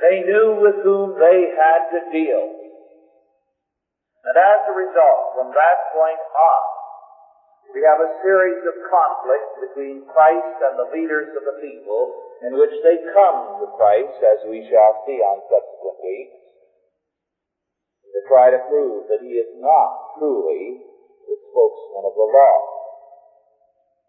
They 0.00 0.24
knew 0.24 0.64
with 0.64 0.80
whom 0.80 1.20
they 1.20 1.52
had 1.52 1.92
to 1.92 2.00
deal. 2.08 2.63
And 4.24 4.36
as 4.40 4.60
a 4.64 4.74
result, 4.74 5.36
from 5.36 5.52
that 5.52 5.78
point 5.92 6.22
on, 6.32 6.64
we 7.76 7.84
have 7.84 8.00
a 8.00 8.16
series 8.24 8.62
of 8.64 8.88
conflicts 8.88 9.52
between 9.68 10.08
Christ 10.08 10.56
and 10.64 10.80
the 10.80 10.88
leaders 10.96 11.28
of 11.36 11.44
the 11.44 11.60
people 11.60 12.02
in 12.46 12.56
which 12.56 12.72
they 12.80 13.04
come 13.12 13.60
to 13.60 13.68
Christ, 13.76 14.16
as 14.24 14.40
we 14.48 14.64
shall 14.68 15.04
see 15.04 15.20
on 15.20 15.44
subsequent 15.48 15.98
weeks, 16.00 16.40
to 18.14 18.20
try 18.30 18.48
to 18.48 18.64
prove 18.70 19.10
that 19.12 19.20
he 19.20 19.36
is 19.36 19.50
not 19.60 20.16
truly 20.16 20.86
the 21.28 21.36
spokesman 21.50 22.04
of 22.08 22.14
the 22.16 22.28
law. 22.30 22.56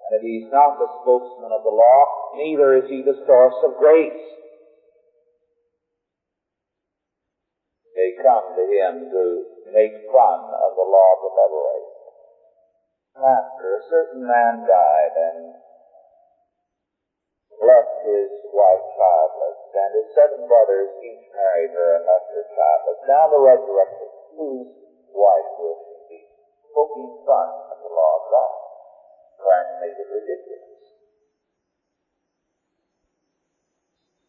And 0.06 0.12
if 0.20 0.22
he's 0.22 0.48
not 0.54 0.78
the 0.78 0.92
spokesman 1.02 1.52
of 1.52 1.66
the 1.66 1.74
law, 1.74 2.00
neither 2.38 2.78
is 2.78 2.88
he 2.88 3.02
the 3.02 3.18
source 3.26 3.58
of 3.66 3.82
grace. 3.82 4.24
They 7.98 8.14
come 8.22 8.54
to 8.54 8.66
him 8.70 9.10
to 9.10 9.55
make 9.72 9.98
fun 10.10 10.42
of 10.54 10.72
the 10.78 10.88
law 10.88 11.10
of 11.16 11.20
the 11.26 11.32
Levirate. 11.34 11.96
Master, 13.16 13.80
a 13.80 13.84
certain 13.88 14.22
man 14.28 14.62
died 14.68 15.16
and 15.16 15.56
left 17.64 17.96
his 18.04 18.30
wife 18.52 18.84
childless, 18.92 19.60
and 19.72 19.92
his 19.96 20.10
seven 20.12 20.44
brothers 20.46 20.92
each 21.00 21.24
married 21.32 21.72
her 21.72 21.96
and 21.96 22.04
left 22.04 22.28
her 22.30 22.44
childless. 22.44 23.00
Now 23.08 23.32
the 23.32 23.40
resurrection, 23.40 24.12
whose 24.36 24.70
wife 25.16 25.50
will 25.56 25.80
she 25.88 25.96
be? 26.12 26.22
Poking 26.76 27.16
fun 27.24 27.50
at 27.72 27.80
the 27.80 27.88
law 27.88 28.12
of 28.20 28.24
God. 28.28 28.66
make 29.80 29.96
it 29.96 30.10
ridiculous. 30.12 30.84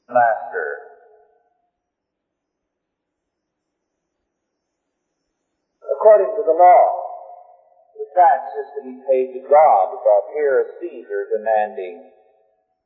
Master, 0.07 0.86
according 6.07 6.39
to 6.39 6.47
the 6.47 6.55
law, 6.55 6.87
the 7.99 8.07
tax 8.15 8.47
is 8.55 8.69
to 8.79 8.81
be 8.87 8.95
paid 9.11 9.35
to 9.35 9.43
God, 9.43 9.91
but 9.91 10.23
here 10.39 10.63
Caesar 10.79 11.27
demanding 11.35 11.99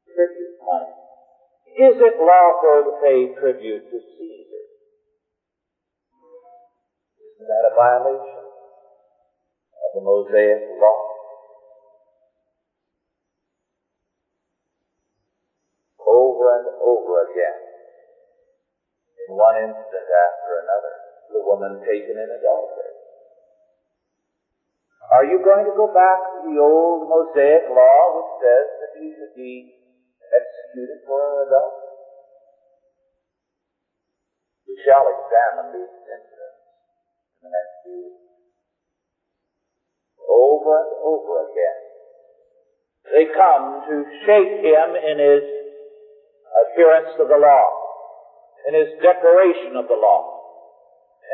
tribute 0.08 0.56
money. 0.64 0.96
Is 1.76 2.00
it 2.00 2.16
lawful 2.16 2.88
to 2.88 2.92
pay 3.04 3.28
tribute 3.36 3.84
to 3.92 3.98
Caesar? 4.00 4.64
Isn't 7.20 7.44
that 7.44 7.68
a 7.68 7.76
violation 7.76 8.40
of 8.40 9.90
the 9.92 10.00
Mosaic 10.00 10.64
law? 10.80 11.04
Over 16.08 16.56
and 16.56 16.66
over 16.80 17.28
again, 17.28 17.60
in 19.28 19.36
one 19.36 19.60
instant 19.60 20.08
after 20.08 20.64
another, 20.64 20.94
the 21.36 21.44
woman 21.44 21.84
taken 21.84 22.16
in 22.16 22.30
adultery. 22.32 22.99
Are 25.10 25.26
you 25.26 25.42
going 25.42 25.66
to 25.66 25.74
go 25.74 25.90
back 25.90 26.22
to 26.22 26.38
the 26.46 26.54
old 26.62 27.10
Mosaic 27.10 27.66
law 27.66 27.98
which 28.14 28.30
says 28.38 28.66
that 28.78 28.92
he 28.94 29.10
should 29.18 29.34
be 29.34 29.74
executed 30.30 31.02
for 31.02 31.18
adultery? 31.50 31.90
We 34.70 34.78
shall 34.86 35.02
examine 35.10 35.74
these 35.74 35.94
incidents 36.06 36.62
in 36.62 37.40
the 37.42 37.50
next 37.50 37.74
few 37.82 37.98
weeks. 38.06 38.22
Over 40.30 40.78
and 40.78 40.92
over 41.02 41.34
again, 41.50 41.78
they 43.10 43.26
come 43.34 43.66
to 43.90 43.94
shake 44.30 44.62
him 44.62 44.88
in 44.94 45.18
his 45.18 45.42
adherence 46.54 47.18
to 47.18 47.26
the 47.26 47.34
law, 47.34 47.66
in 48.70 48.78
his 48.78 48.94
declaration 49.02 49.74
of 49.74 49.90
the 49.90 49.98
law, 49.98 50.22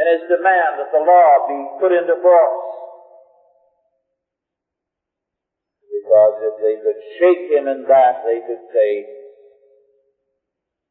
in 0.01 0.17
his 0.17 0.25
demand 0.33 0.81
that 0.81 0.89
the 0.97 1.05
law 1.05 1.29
be 1.45 1.61
put 1.77 1.93
into 1.93 2.17
force. 2.25 2.66
Shake 7.19 7.45
him 7.51 7.69
in 7.69 7.85
that, 7.89 8.23
they 8.25 8.41
could 8.47 8.65
say, 8.73 8.91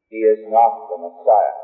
He 0.09 0.21
is 0.21 0.41
not 0.47 0.89
the 0.89 0.97
Messiah, 1.01 1.57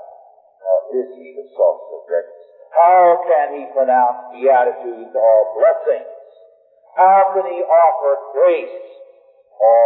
nor 0.60 0.78
is 1.02 1.10
he 1.16 1.34
the 1.38 1.48
source 1.56 1.86
of 1.94 2.08
grace. 2.08 2.42
How 2.72 3.20
can 3.28 3.54
he 3.54 3.68
pronounce 3.76 4.32
beatitudes 4.32 5.12
or 5.14 5.36
blessings? 5.54 6.08
How 6.96 7.32
can 7.36 7.46
he 7.52 7.60
offer 7.62 8.16
grace 8.34 8.82
or 9.60 9.84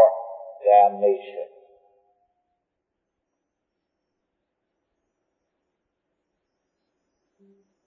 damnation? 0.61 1.49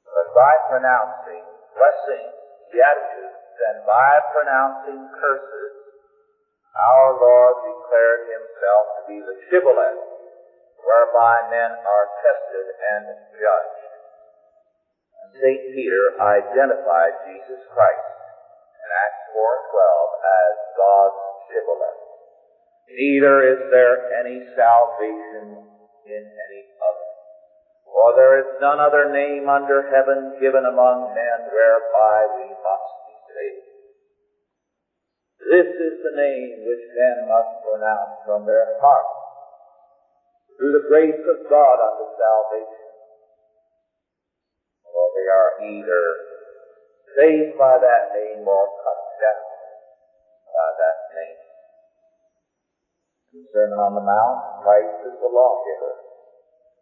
But 0.04 0.34
by 0.34 0.54
pronouncing 0.66 1.46
blessings, 1.78 2.34
beatitudes, 2.74 3.54
and 3.70 3.86
by 3.86 4.12
pronouncing 4.34 5.06
curses, 5.14 5.77
our 6.78 7.10
Lord 7.18 7.54
declared 7.66 8.22
himself 8.30 8.84
to 8.98 9.02
be 9.10 9.18
the 9.18 9.36
shibboleth 9.50 9.98
whereby 10.78 11.42
men 11.50 11.74
are 11.74 12.08
tested 12.22 12.66
and 12.70 13.04
judged. 13.34 13.92
And 15.22 15.30
St. 15.34 15.62
Peter 15.74 16.14
identified 16.16 17.18
Jesus 17.26 17.60
Christ 17.74 18.08
in 18.78 18.88
Acts 18.88 19.24
4.12 19.34 20.14
as 20.22 20.54
God's 20.78 21.20
shibboleth. 21.50 22.02
Neither 22.88 23.36
is 23.52 23.60
there 23.68 23.98
any 24.22 24.40
salvation 24.56 25.60
in 26.06 26.22
any 26.24 26.62
other. 26.80 27.08
For 27.84 28.14
there 28.16 28.38
is 28.40 28.48
none 28.60 28.80
other 28.80 29.10
name 29.10 29.48
under 29.48 29.82
heaven 29.82 30.32
given 30.40 30.64
among 30.64 31.12
men 31.12 31.52
whereby 31.52 32.28
we 32.32 32.48
must 32.62 32.90
be 33.04 33.16
saved. 33.28 33.67
This 35.48 35.64
is 35.64 35.96
the 36.04 36.12
name 36.12 36.60
which 36.68 36.84
men 36.92 37.24
must 37.24 37.48
pronounce 37.64 38.20
from 38.28 38.44
their 38.44 38.68
hearts 38.84 39.16
through 40.60 40.76
the 40.76 40.88
grace 40.92 41.24
of 41.24 41.48
God 41.48 41.76
unto 41.80 42.04
salvation. 42.20 42.88
For 44.84 45.08
they 45.16 45.28
are 45.32 45.50
either 45.64 46.04
saved 47.16 47.56
by 47.56 47.80
that 47.80 48.12
name 48.12 48.44
or 48.44 48.68
cut 48.84 49.00
down 49.16 49.48
by 50.52 50.68
that 50.84 50.98
name. 51.16 51.40
The 53.32 53.40
Sermon 53.48 53.80
on 53.80 53.96
the 53.96 54.04
Mount, 54.04 54.40
Christ 54.60 55.00
is 55.00 55.16
the 55.16 55.32
lawgiver. 55.32 55.94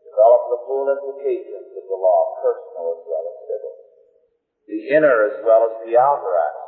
Develop 0.02 0.42
the 0.50 0.62
full 0.66 0.90
implications 0.90 1.70
of 1.70 1.86
the 1.86 1.98
law, 2.02 2.20
personal 2.42 2.98
as 2.98 3.02
well 3.06 3.24
as 3.30 3.36
civil. 3.46 3.74
The 4.66 4.80
inner 4.90 5.22
as 5.22 5.38
well 5.46 5.70
as 5.70 5.74
the 5.86 5.94
outer 5.94 6.34
aspect. 6.34 6.65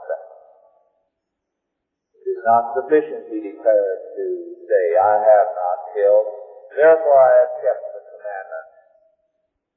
Is 2.28 2.44
not 2.44 2.76
sufficient, 2.76 3.24
he 3.32 3.40
declared, 3.40 4.00
to 4.12 4.24
say, 4.68 4.84
I 5.00 5.16
have 5.16 5.48
not 5.48 5.78
killed, 5.96 6.28
therefore 6.76 7.16
I 7.16 7.32
have 7.40 7.52
kept 7.56 7.84
the 7.88 8.04
commandment. 8.04 8.68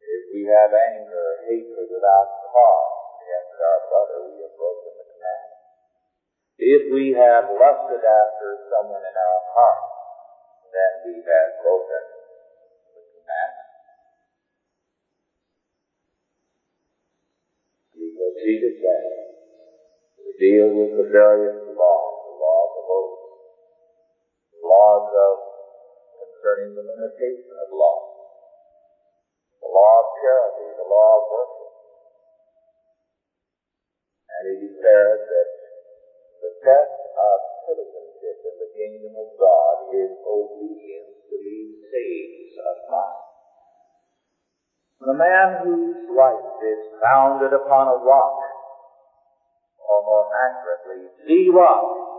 If 0.03 0.21
we 0.35 0.43
have 0.51 0.75
anger 0.75 1.15
or 1.15 1.47
hatred 1.47 1.87
without 1.87 2.27
cause 2.51 2.91
against 3.23 3.55
our 3.55 3.79
brother, 3.87 4.17
we 4.27 4.43
have 4.43 4.51
broken 4.59 4.91
the 4.99 5.05
commandment. 5.15 5.63
If 6.59 6.81
we 6.91 7.15
have 7.15 7.47
lusted 7.55 8.03
after 8.03 8.47
someone 8.67 9.05
in 9.07 9.15
our 9.15 9.41
heart, 9.55 9.87
then 10.75 10.91
we 11.07 11.23
have 11.23 11.49
broken 11.55 12.03
the 12.91 13.03
commandment. 13.15 13.71
We 17.95 18.11
proceeded 18.11 18.75
then 18.83 19.11
to 20.19 20.29
deal 20.35 20.67
with 20.75 20.91
the 20.99 21.07
various 21.15 21.63
laws, 21.71 22.10
laws 24.71 25.07
of 25.11 25.33
concerning 26.15 26.71
the 26.71 26.85
limitation 26.87 27.55
of 27.59 27.69
law, 27.75 27.99
the 29.59 29.67
law 29.67 29.93
of 29.99 30.07
charity, 30.23 30.67
the 30.79 30.87
law 30.87 31.11
of 31.19 31.23
worship. 31.27 31.71
And 34.31 34.43
he 34.47 34.55
declared 34.63 35.21
that 35.27 35.49
the 36.39 36.51
test 36.63 36.97
of 37.03 37.37
citizenship 37.67 38.37
in 38.47 38.55
the 38.63 38.71
kingdom 38.71 39.13
of 39.19 39.29
God 39.35 39.75
is 39.91 40.11
obedience 40.23 41.19
to 41.27 41.35
these 41.35 41.75
sayings 41.91 42.53
of 42.63 42.75
mine. 42.87 43.27
The 45.01 45.17
man 45.17 45.47
whose 45.65 45.97
life 46.15 46.47
is 46.63 46.81
founded 47.01 47.51
upon 47.51 47.89
a 47.89 47.97
rock, 47.99 48.37
or 49.81 49.97
more 50.05 50.29
accurately, 50.29 51.09
the 51.25 51.49
rock, 51.49 52.11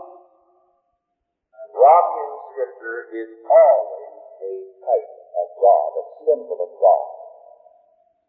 rock 1.73 2.07
in 2.15 2.31
Scripture 2.53 3.09
is 3.17 3.29
always 3.49 4.13
a 4.45 4.53
type 4.85 5.13
of 5.41 5.47
God, 5.57 5.89
a 5.97 6.05
symbol 6.21 6.59
of 6.61 6.71
God. 6.77 7.09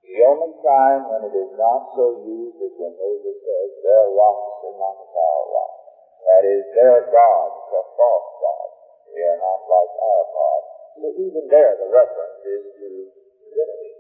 The 0.01 0.25
only 0.25 0.53
time 0.65 1.13
when 1.13 1.29
it 1.29 1.37
is 1.37 1.53
not 1.61 1.93
so 1.93 2.17
used 2.25 2.57
is 2.57 2.73
when 2.81 2.97
Moses 2.97 3.37
says, 3.37 3.69
their 3.85 4.09
rocks 4.17 4.65
are 4.65 4.77
not 4.81 4.97
as 4.97 5.13
our 5.13 5.43
rock. 5.53 5.75
That 6.25 6.43
is, 6.49 6.65
their 6.73 7.05
gods 7.05 7.61
are 7.69 7.89
false 8.01 8.31
gods. 8.41 8.77
They 9.13 9.25
are 9.29 9.41
not 9.45 9.61
like 9.69 9.93
our 9.93 10.25
God. 10.33 10.61
So 10.97 11.07
even 11.21 11.45
there 11.53 11.77
the 11.77 11.89
reference 11.93 12.41
is 12.49 12.65
to 12.81 12.89
divinity. 13.45 13.93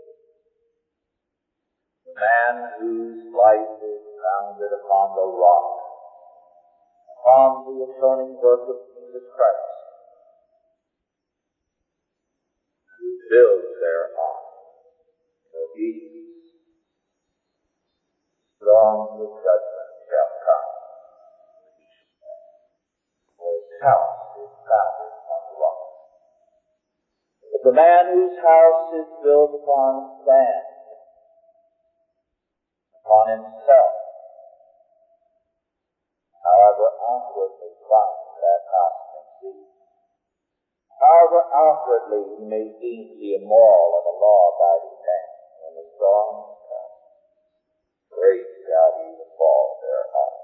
The 2.09 2.15
man 2.17 2.55
whose 2.81 3.21
life 3.33 3.75
is 3.81 4.03
founded 4.25 4.73
upon 4.73 5.07
the 5.17 5.29
rock, 5.29 5.73
upon 7.13 7.49
the 7.65 7.77
atoning 7.89 8.37
work 8.41 8.65
of 8.69 8.79
Jesus 8.93 9.25
Christ, 9.37 9.75
who 13.01 13.14
builds 13.31 13.71
thereon 13.81 14.45
obedience, 15.55 16.49
storms 18.59 19.15
of 19.19 19.31
judgment 19.43 19.93
shall 20.07 20.31
come. 20.43 20.71
For 23.39 23.51
his 23.55 23.71
house 23.83 24.23
is 24.39 24.53
founded 24.65 25.15
on 25.29 25.41
the 25.51 25.57
rock. 25.59 25.83
But 27.53 27.63
the 27.65 27.77
man 27.77 28.05
whose 28.13 28.37
house 28.41 28.89
is 28.99 29.09
built 29.23 29.53
upon 29.63 30.11
sand, 30.25 30.69
upon 33.03 33.25
himself, 33.31 33.95
however 36.41 36.87
outwardly 37.05 37.73
fine 37.85 38.25
that 38.41 38.63
house 38.69 39.04
however 41.05 41.45
outwardly 41.53 42.25
he 42.41 42.45
may 42.49 42.65
seem 42.81 43.05
to 43.13 43.17
be 43.21 43.37
moral 43.45 44.01
and 44.01 44.07
a 44.09 44.17
law-abiding 44.17 44.97
man, 45.05 45.29
when 45.61 45.73
the 45.77 45.87
storms 46.01 46.49
come, 46.65 46.95
great 48.09 48.49
shall 48.65 48.91
be 48.97 49.09
the 49.13 49.29
fall 49.37 49.77
thereof. 49.85 50.35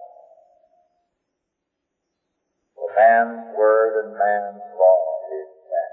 For 2.76 2.88
man's 2.92 3.56
word 3.56 4.04
and 4.04 4.12
man's 4.12 4.64
law 4.76 5.04
is 5.32 5.50
man. 5.64 5.92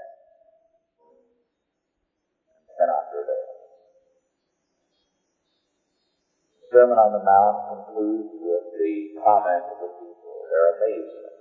And 2.60 2.76
cannot 2.76 3.08
prevail. 3.08 3.48
The 6.60 6.66
Sermon 6.68 7.00
on 7.00 7.16
the 7.16 7.24
Mount 7.24 7.56
concludes 7.72 8.28
with 8.36 8.64
the 8.76 9.16
comment 9.24 9.64
of 9.72 9.78
the 9.80 9.92
people, 9.96 10.34
their 10.52 10.76
amazement. 10.76 11.36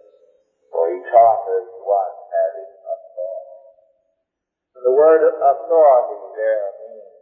For 0.72 0.88
he 0.88 1.00
taught 1.12 1.44
as 1.52 1.68
one 1.84 2.16
having. 2.32 2.67
The 4.84 4.94
word 4.94 5.26
authority 5.26 6.22
there 6.38 6.68
means 6.86 7.18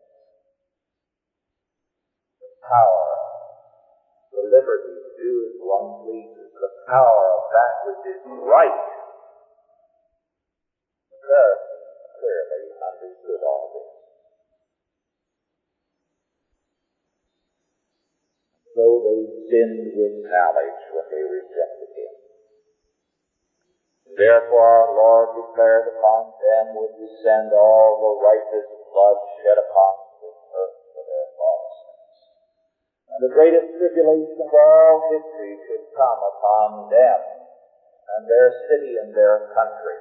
the 2.42 2.52
power, 2.68 3.08
the 4.32 4.44
liberty 4.52 4.96
to 5.00 5.12
do 5.16 5.32
as 5.48 5.56
one 5.64 5.96
pleases, 6.04 6.52
the 6.52 6.74
power 6.88 7.24
of 7.32 7.44
that 7.56 7.74
which 7.88 8.04
is 8.12 8.22
right. 8.26 8.84
The 11.10 11.44
clearly 12.20 12.66
understood 12.76 13.42
all 13.42 13.66
this. 13.74 13.92
So 18.76 18.84
they 19.00 19.22
sinned 19.48 19.96
with 19.96 20.16
knowledge 20.28 20.82
when 20.92 21.06
they 21.08 21.24
rejected. 21.24 21.85
Therefore 24.16 24.64
our 24.64 24.92
Lord 24.96 25.30
declared 25.36 25.92
upon 25.92 26.32
them 26.40 26.66
would 26.80 26.96
descend 26.96 27.52
all 27.52 28.00
the 28.00 28.14
righteous 28.24 28.68
blood 28.88 29.18
shed 29.44 29.60
upon 29.60 29.92
the 30.24 30.32
earth 30.56 30.80
for 30.96 31.04
their 31.04 31.28
lawlessness. 31.36 32.16
And 33.12 33.20
the 33.20 33.36
greatest 33.36 33.76
tribulation 33.76 34.40
of 34.40 34.56
all 34.56 35.12
history 35.12 35.60
should 35.68 35.92
come 36.00 36.20
upon 36.32 36.88
them 36.88 37.20
and 38.16 38.24
their 38.24 38.56
city 38.72 38.96
and 39.04 39.12
their 39.12 39.52
country. 39.52 40.00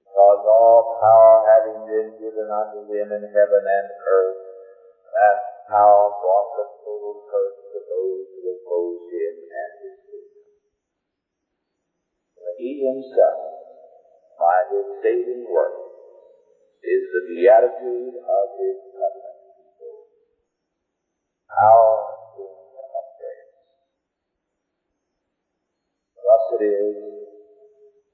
Because 0.00 0.42
all 0.48 0.96
power 1.04 1.44
having 1.52 1.84
been 1.84 2.16
given 2.16 2.48
unto 2.48 2.80
him 2.88 3.12
in 3.12 3.28
heaven 3.28 3.62
and 3.62 3.88
earth, 4.08 4.40
that 5.12 5.38
power 5.68 6.16
brought 6.16 6.50
the 6.56 6.66
total 6.80 7.20
curse 7.28 7.60
to 7.76 7.78
those 7.84 8.24
who 8.32 8.40
oppose 8.56 9.04
him 9.12 9.34
and 9.36 9.72
his 9.84 9.99
he 12.60 12.84
himself, 12.84 13.40
by 14.36 14.68
his 14.68 14.84
saving 15.00 15.48
work, 15.48 15.80
is 16.84 17.02
the 17.08 17.24
beatitude 17.24 18.20
of 18.20 18.44
his 18.60 18.76
covenant 18.92 19.40
people. 19.56 19.96
Our 21.48 22.20
King 22.36 22.52
of 22.52 23.06
grace. 23.16 23.56
Thus 26.20 26.44
it 26.60 26.62
is 26.68 26.96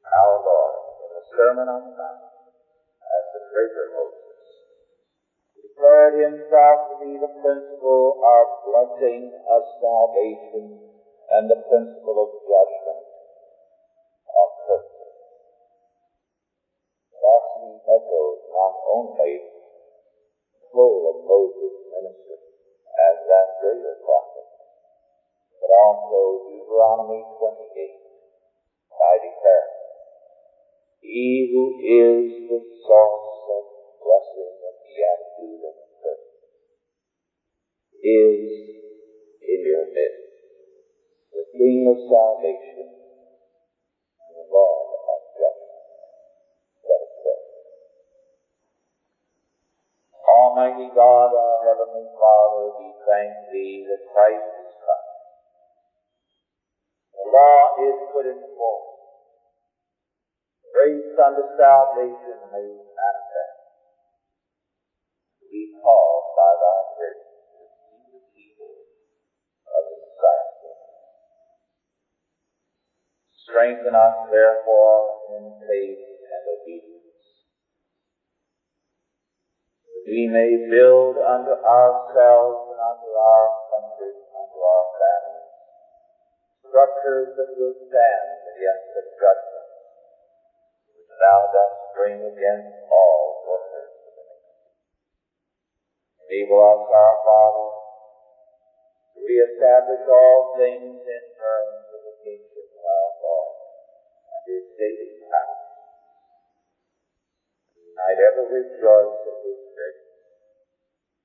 our 0.07 0.39
Lord 0.39 0.79
in 1.03 1.11
the 1.11 1.25
Sermon 1.35 1.67
on 1.67 1.83
the 1.91 1.95
Mount, 1.99 2.31
as 3.03 3.25
the 3.35 3.43
greater 3.51 3.91
Moses, 3.99 4.47
declared 5.59 6.23
himself 6.23 6.87
to 6.87 6.95
be 7.03 7.19
the 7.19 7.35
principle 7.43 8.23
of 8.23 8.63
blessing, 8.63 9.35
of 9.51 9.67
salvation, 9.83 10.79
and 11.35 11.51
the 11.51 11.59
principle 11.67 12.23
of 12.23 12.31
judgment, 12.47 12.86
Deuteronomy 26.97 27.29
28 27.37 27.93
by 28.89 29.13
declaring, 29.21 29.77
He 31.05 31.45
who 31.53 31.77
is 31.77 32.25
the 32.49 32.57
source 32.57 33.33
of 33.53 33.65
blessing, 34.01 34.57
of 34.65 34.75
beatitude, 34.81 35.61
and 35.61 35.77
curse 35.93 36.25
is 38.01 38.41
in 39.45 39.61
your 39.61 39.85
midst, 39.93 40.41
the 41.37 41.45
King 41.53 41.85
of 41.85 42.01
salvation, 42.01 42.66
salvation 61.97 62.37
made 62.53 62.85
manifest. 62.93 63.57
We 65.49 65.73
called 65.81 66.29
by 66.37 66.53
Thy 66.61 66.79
grace 66.93 67.25
to 67.25 67.61
be 67.89 67.97
the 68.13 68.21
people 68.37 68.77
of 69.65 69.83
the 69.89 69.97
Messiah. 70.05 70.77
Strengthen 73.49 73.95
us, 73.97 74.17
therefore, 74.29 75.25
in 75.33 75.57
faith 75.57 76.05
and 76.21 76.43
obedience, 76.61 77.25
that 79.89 80.05
we 80.05 80.29
may 80.29 80.69
build 80.69 81.17
unto 81.17 81.55
ourselves 81.57 82.61
and 82.77 82.81
unto 82.93 83.09
our 83.17 83.49
country, 83.73 84.13
unto 84.37 84.59
our 84.61 84.87
families, 85.01 85.55
structures 86.61 87.33
that 87.41 87.57
will 87.57 87.77
stand 87.89 88.29
against 88.53 88.87
the 88.93 89.05
judgment 89.17 89.66
thou 91.17 91.39
dost 91.49 91.81
bring 91.97 92.21
against 92.21 92.77
all 92.93 93.41
workers 93.41 93.93
of 94.05 94.13
iniquity. 94.21 94.69
Enable 96.29 96.61
us, 96.61 96.85
our 96.93 97.17
Father, 97.25 97.69
to 99.17 99.19
reestablish 99.25 100.05
all 100.13 100.53
things 100.61 101.01
in 101.01 101.25
terms 101.33 101.85
of 101.89 102.01
the 102.05 102.17
kingship 102.21 102.69
of 102.69 102.85
our 102.85 103.11
Lord 103.25 103.57
and 104.29 104.43
his 104.45 104.65
saving 104.77 105.17
power. 105.25 105.61
We 107.81 107.97
might 107.97 108.21
ever 108.21 108.45
rejoice 108.45 109.17
in 109.25 109.37
his 109.41 109.61
grace, 109.73 110.05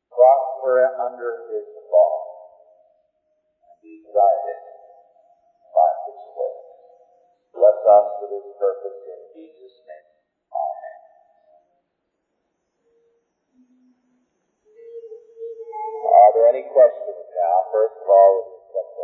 prosper 0.08 0.88
under 1.04 1.44
his 1.52 1.68
law, 1.92 2.16
and 3.68 3.76
be 3.84 4.08
guided 4.08 4.62
by 5.76 5.90
his 6.08 6.22
word. 6.32 6.64
Bless 7.52 7.80
us 7.84 8.08
for 8.16 8.28
this 8.32 8.48
purpose 8.56 9.11
Jesus' 9.34 9.80
name. 9.88 10.08
Amen. 10.52 11.00
Are 16.12 16.32
there 16.36 16.48
any 16.50 16.64
questions 16.68 17.26
now? 17.32 17.56
First 17.72 17.96
of 18.02 18.08
all, 18.10 18.30
with 18.42 18.52
respect 18.52 18.88
to 18.96 19.02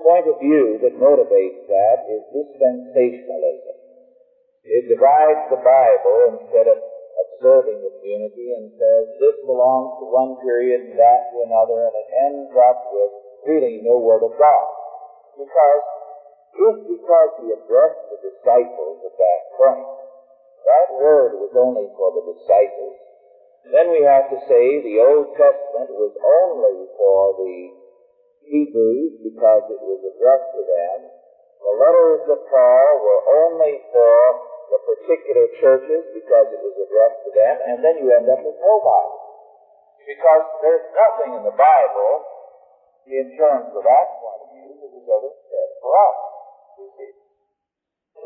point 0.00 0.26
of 0.26 0.40
view 0.40 0.78
that 0.82 0.94
motivates 0.98 1.62
that 1.68 1.98
is 2.08 2.22
dispensationalism. 2.32 3.76
It 4.64 4.88
divides 4.88 5.44
the 5.50 5.58
Bible 5.58 6.38
instead 6.38 6.66
of 6.70 6.78
observing 6.78 7.82
its 7.82 7.98
unity 8.02 8.54
and 8.54 8.70
says 8.78 9.04
this 9.18 9.36
belongs 9.44 9.98
to 9.98 10.06
one 10.06 10.38
period 10.42 10.80
and 10.86 10.98
that 10.98 11.20
to 11.34 11.42
another, 11.42 11.90
and 11.90 11.94
it 11.94 12.08
ends 12.30 12.50
up 12.54 12.78
with 12.90 13.10
really 13.46 13.82
no 13.82 13.98
Word 13.98 14.22
of 14.22 14.32
God. 14.38 14.66
Because 15.36 15.82
if 16.52 16.76
because 16.84 17.30
he 17.40 17.48
addressed 17.48 18.04
the 18.12 18.20
disciples 18.20 18.98
at 19.04 19.16
that 19.16 19.40
point, 19.56 19.88
that 20.62 20.88
word 20.94 21.32
was 21.40 21.52
only 21.56 21.88
for 21.96 22.12
the 22.12 22.24
disciples, 22.28 22.96
then 23.66 23.94
we 23.94 24.02
have 24.04 24.28
to 24.28 24.38
say 24.50 24.82
the 24.82 25.00
Old 25.00 25.32
Testament 25.38 25.94
was 25.94 26.14
only 26.18 26.86
for 26.98 27.34
the 27.38 27.56
Hebrews 28.42 29.22
because 29.22 29.64
it 29.70 29.80
was 29.80 30.02
addressed 30.02 30.50
to 30.52 30.62
them. 30.66 30.98
The 31.62 31.74
letters 31.78 32.24
of 32.26 32.42
Paul 32.50 32.90
were 33.00 33.22
only 33.46 33.86
for 33.94 34.18
the 34.66 34.80
particular 34.82 35.46
churches 35.62 36.02
because 36.10 36.50
it 36.50 36.58
was 36.58 36.74
addressed 36.74 37.20
to 37.22 37.30
them, 37.32 37.54
and 37.70 37.78
then 37.86 38.02
you 38.02 38.10
end 38.10 38.26
up 38.26 38.42
with 38.42 38.58
nobody. 38.58 39.14
Because 40.02 40.44
there's 40.58 40.90
nothing 40.90 41.30
in 41.38 41.42
the 41.46 41.54
Bible 41.54 42.14
in 43.06 43.26
terms 43.38 43.70
of 43.70 43.82
that 43.82 44.08
point 44.18 44.40
of 44.42 44.48
view 44.50 44.70
that 44.74 44.90
was 44.90 45.06
ever 45.06 45.30
said 45.30 45.68
for 45.78 45.90
us. 45.94 46.31
You 46.82 46.90
see. 46.98 47.12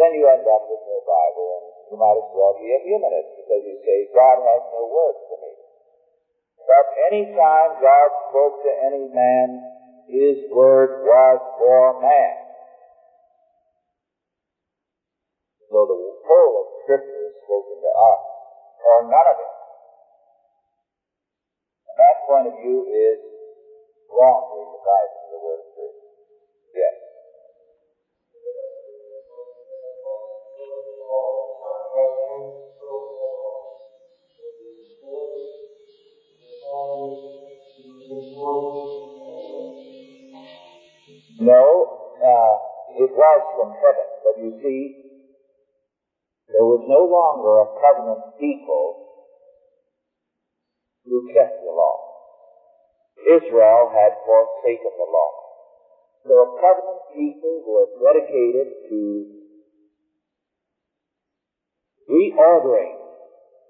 then 0.01 0.16
you 0.16 0.25
end 0.33 0.49
up 0.49 0.64
with 0.64 0.81
no 0.88 0.97
Bible, 1.05 1.47
and 1.61 1.64
you 1.92 1.97
might 2.01 2.16
as 2.16 2.29
well 2.33 2.57
be 2.57 2.73
a 2.73 2.81
humanist 2.88 3.37
because 3.37 3.62
you 3.69 3.77
say, 3.85 4.09
God 4.16 4.40
has 4.40 4.62
no 4.73 4.88
words 4.88 5.21
for 5.29 5.38
me. 5.45 5.53
But 6.64 6.87
any 7.12 7.23
time 7.37 7.71
God 7.85 8.09
spoke 8.33 8.57
to 8.64 8.73
any 8.88 9.05
man, 9.12 9.61
his 10.09 10.40
word 10.49 11.05
was 11.05 11.38
for 11.61 12.01
man. 12.01 12.35
So 15.69 15.85
the 15.85 15.99
whole 16.25 16.55
of 16.62 16.66
Scripture 16.81 17.27
is 17.29 17.37
spoken 17.45 17.77
to 17.77 17.92
us, 17.92 18.23
or 18.81 18.97
none 19.05 19.29
of 19.35 19.37
it. 19.37 19.53
And 21.92 21.97
that 22.01 22.16
point 22.25 22.47
of 22.49 22.55
view 22.57 22.87
is 22.88 23.19
wrongly 24.09 24.64
divided 24.64 25.23
the 25.29 25.38
word 25.42 25.65
No, 41.38 41.87
uh, 42.19 42.55
it 42.97 43.11
was 43.14 43.40
from 43.55 43.71
heaven, 43.79 44.09
but 44.25 44.35
you 44.42 44.51
see, 44.59 44.97
there 46.49 46.64
was 46.64 46.83
no 46.88 47.07
longer 47.07 47.62
a 47.62 47.69
covenant 47.79 48.35
people 48.40 49.07
who 51.05 51.31
kept 51.35 51.61
the 51.62 51.71
law. 51.71 52.03
Israel 53.31 53.90
had 53.95 54.19
forsaken 54.27 54.92
the 54.99 55.07
law. 55.07 55.33
So 56.27 56.33
a 56.35 56.49
covenant 56.59 57.03
people 57.14 57.62
were 57.62 57.87
dedicated 57.95 58.75
to 58.90 59.45
reordering 62.09 62.97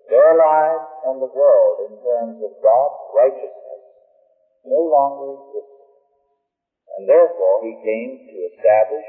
their 0.08 0.36
lives 0.38 0.86
and 1.08 1.18
the 1.20 1.32
world 1.32 1.76
in 1.88 1.98
terms 1.98 2.38
of 2.44 2.52
God's 2.62 3.00
righteousness 3.16 3.82
no 4.64 4.86
longer 4.86 5.40
existed. 5.40 5.90
And 6.96 7.08
therefore 7.08 7.64
he 7.64 7.74
came 7.82 8.22
to 8.22 8.36
establish 8.54 9.08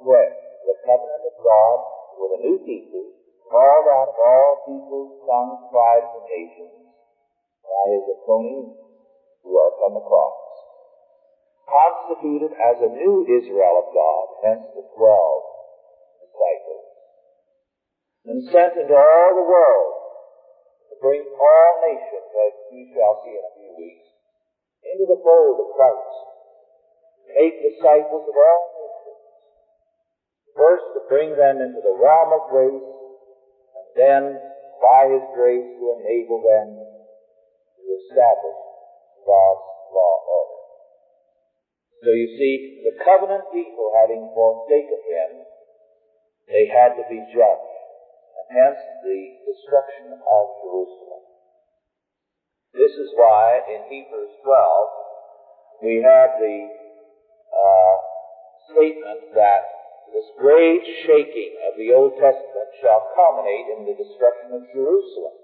afresh 0.00 0.36
the 0.64 0.76
covenant 0.84 1.24
of 1.28 1.36
God 1.40 1.78
with 2.16 2.30
a 2.38 2.42
new 2.42 2.58
people, 2.64 3.12
called 3.48 3.86
out 3.88 4.08
of 4.12 4.18
all 4.20 4.62
peoples, 4.64 5.16
tongues, 5.26 5.60
tribes, 5.72 6.10
and 6.14 6.26
nations 6.28 6.80
by 7.64 7.82
his 7.92 8.04
atoning 8.14 8.76
blood 9.42 9.74
on 9.88 9.94
the 9.94 10.04
cross. 10.04 10.38
Constituted 11.66 12.52
as 12.58 12.82
a 12.82 12.90
new 12.90 13.22
Israel 13.26 13.86
of 13.86 13.94
God, 13.94 14.24
hence 14.42 14.66
the 14.74 14.84
twelve. 14.96 15.49
And 18.24 18.44
sent 18.52 18.76
into 18.76 18.94
all 18.94 19.32
the 19.32 19.48
world 19.48 19.92
to 20.92 20.94
bring 21.00 21.24
all 21.24 21.72
nations, 21.80 22.30
as 22.30 22.52
we 22.68 22.92
shall 22.92 23.16
see 23.24 23.32
in 23.32 23.44
a 23.44 23.54
few 23.56 23.72
weeks, 23.80 24.08
into 24.84 25.06
the 25.08 25.20
fold 25.24 25.56
of 25.60 25.76
Christ 25.76 26.30
make 27.36 27.62
disciples 27.62 28.26
of 28.26 28.36
all 28.36 28.62
nations. 28.74 29.22
First, 30.56 30.86
to 30.98 31.00
bring 31.08 31.38
them 31.38 31.62
into 31.62 31.80
the 31.80 31.94
realm 31.94 32.34
of 32.34 32.50
grace, 32.50 32.90
and 33.78 33.88
then, 33.94 34.22
by 34.82 35.06
His 35.06 35.24
grace, 35.34 35.68
to 35.78 35.84
enable 36.02 36.42
them 36.42 36.68
to 36.74 37.82
establish 37.86 38.60
God's 39.22 39.66
law 39.94 40.16
order. 40.26 40.62
So 42.02 42.10
you 42.10 42.28
see, 42.34 42.82
the 42.82 42.98
covenant 43.04 43.46
people 43.54 43.94
having 43.94 44.26
forsaken 44.34 45.00
Him, 45.06 45.30
they 46.50 46.66
had 46.66 46.98
to 46.98 47.04
be 47.06 47.22
judged, 47.30 47.69
hence 48.50 48.82
the 49.02 49.20
destruction 49.46 50.10
of 50.10 50.44
Jerusalem. 50.58 51.22
This 52.74 52.94
is 52.98 53.10
why 53.14 53.62
in 53.66 53.86
Hebrews 53.86 54.34
12 54.42 55.82
we 55.82 56.02
have 56.02 56.30
the 56.38 56.58
uh, 57.50 57.96
statement 58.70 59.22
that 59.34 59.62
this 60.10 60.26
great 60.38 60.82
shaking 61.06 61.54
of 61.70 61.78
the 61.78 61.94
Old 61.94 62.18
Testament 62.18 62.70
shall 62.82 63.06
culminate 63.14 63.70
in 63.78 63.86
the 63.86 63.94
destruction 63.94 64.50
of 64.50 64.66
Jerusalem. 64.74 65.38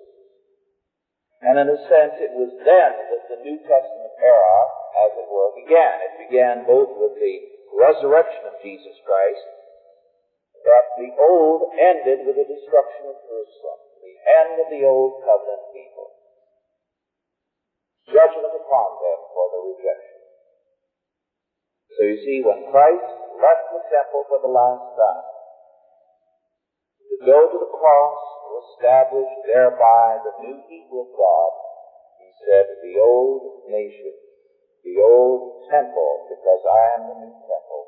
And 1.43 1.55
in 1.61 1.69
a 1.69 1.81
sense, 1.87 2.17
it 2.19 2.33
was 2.33 2.51
then 2.65 2.91
that 2.97 3.25
the 3.31 3.39
New 3.45 3.59
Testament 3.63 4.15
era, 4.19 4.59
as 5.07 5.13
it 5.21 5.29
were, 5.29 5.53
began. 5.55 6.03
It 6.03 6.15
began 6.27 6.65
both 6.67 6.91
with 6.97 7.15
the 7.15 7.37
resurrection 7.77 8.49
of 8.49 8.59
Jesus 8.65 8.97
Christ, 9.05 9.45
but 10.67 10.99
the 10.99 11.15
old 11.15 11.63
ended 11.79 12.27
with 12.27 12.35
the 12.35 12.43
destruction 12.43 13.07
of 13.07 13.15
Jerusalem, 13.23 13.79
the 14.03 14.19
end 14.43 14.59
of 14.59 14.67
the 14.67 14.83
old 14.83 15.15
covenant 15.23 15.63
people. 15.71 16.11
Judgment 18.11 18.51
upon 18.51 18.99
them 18.99 19.21
for 19.31 19.47
the 19.55 19.61
rejection. 19.63 20.27
So 21.95 22.03
you 22.03 22.19
see, 22.19 22.43
when 22.43 22.67
Christ 22.67 23.07
left 23.39 23.71
the 23.71 23.79
temple 23.95 24.27
for 24.27 24.43
the 24.43 24.51
last 24.51 24.91
time, 24.99 25.27
to 27.15 27.17
go 27.23 27.47
to 27.47 27.59
the 27.63 27.71
cross 27.71 28.19
to 28.43 28.49
establish 28.67 29.31
thereby 29.47 30.19
the 30.19 30.35
new 30.43 30.59
people 30.67 31.07
of 31.07 31.15
God, 31.15 31.51
he 32.19 32.31
said, 32.43 32.67
the 32.83 32.99
old 32.99 33.71
nation, 33.71 34.19
the 34.83 34.99
old 34.99 35.63
temple, 35.71 36.27
because 36.27 36.63
I 36.67 36.99
am 36.99 37.07
the 37.07 37.17
new 37.23 37.35
temple, 37.39 37.83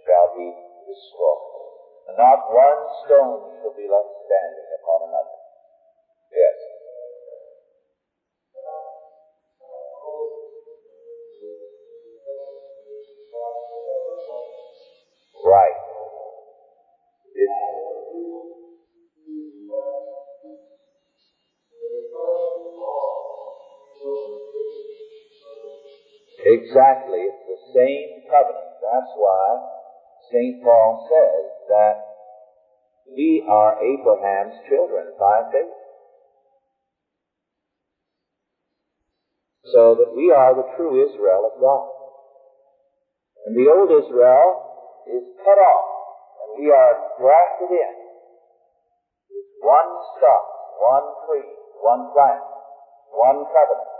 shall 0.00 0.32
be 0.32 0.48
destroyed. 0.88 1.65
And 2.06 2.16
not 2.16 2.38
one 2.54 2.86
stone 3.04 3.50
shall 3.58 3.74
be 3.74 3.88
left 3.90 4.14
standing 4.26 4.68
upon 4.78 5.08
another. 5.10 5.38
Yes. 6.30 6.58
Right. 15.44 15.86
Exactly. 26.46 27.26
It's 27.26 27.42
the 27.46 27.58
same 27.74 28.22
covenant. 28.30 28.78
That's 28.78 29.12
why 29.16 29.66
St. 30.30 30.62
Paul 30.62 31.02
says 31.10 31.55
that 31.68 31.96
we 33.06 33.44
are 33.46 33.78
Abraham's 33.78 34.54
children 34.68 35.14
by 35.18 35.42
faith. 35.52 35.76
So 39.72 39.94
that 39.98 40.14
we 40.14 40.30
are 40.30 40.54
the 40.54 40.68
true 40.76 41.02
Israel 41.02 41.50
of 41.52 41.60
God. 41.60 41.86
And 43.46 43.54
the 43.54 43.70
old 43.70 43.90
Israel 43.90 44.66
is 45.06 45.22
cut 45.38 45.58
off, 45.58 45.88
and 46.42 46.50
we 46.58 46.70
are 46.70 46.94
grafted 47.18 47.70
in. 47.70 47.94
It's 49.30 49.54
one 49.62 49.90
stock, 50.18 50.46
one 50.82 51.06
tree, 51.26 51.50
one 51.82 52.10
plant, 52.10 52.42
one 53.10 53.46
covenant. 53.46 53.94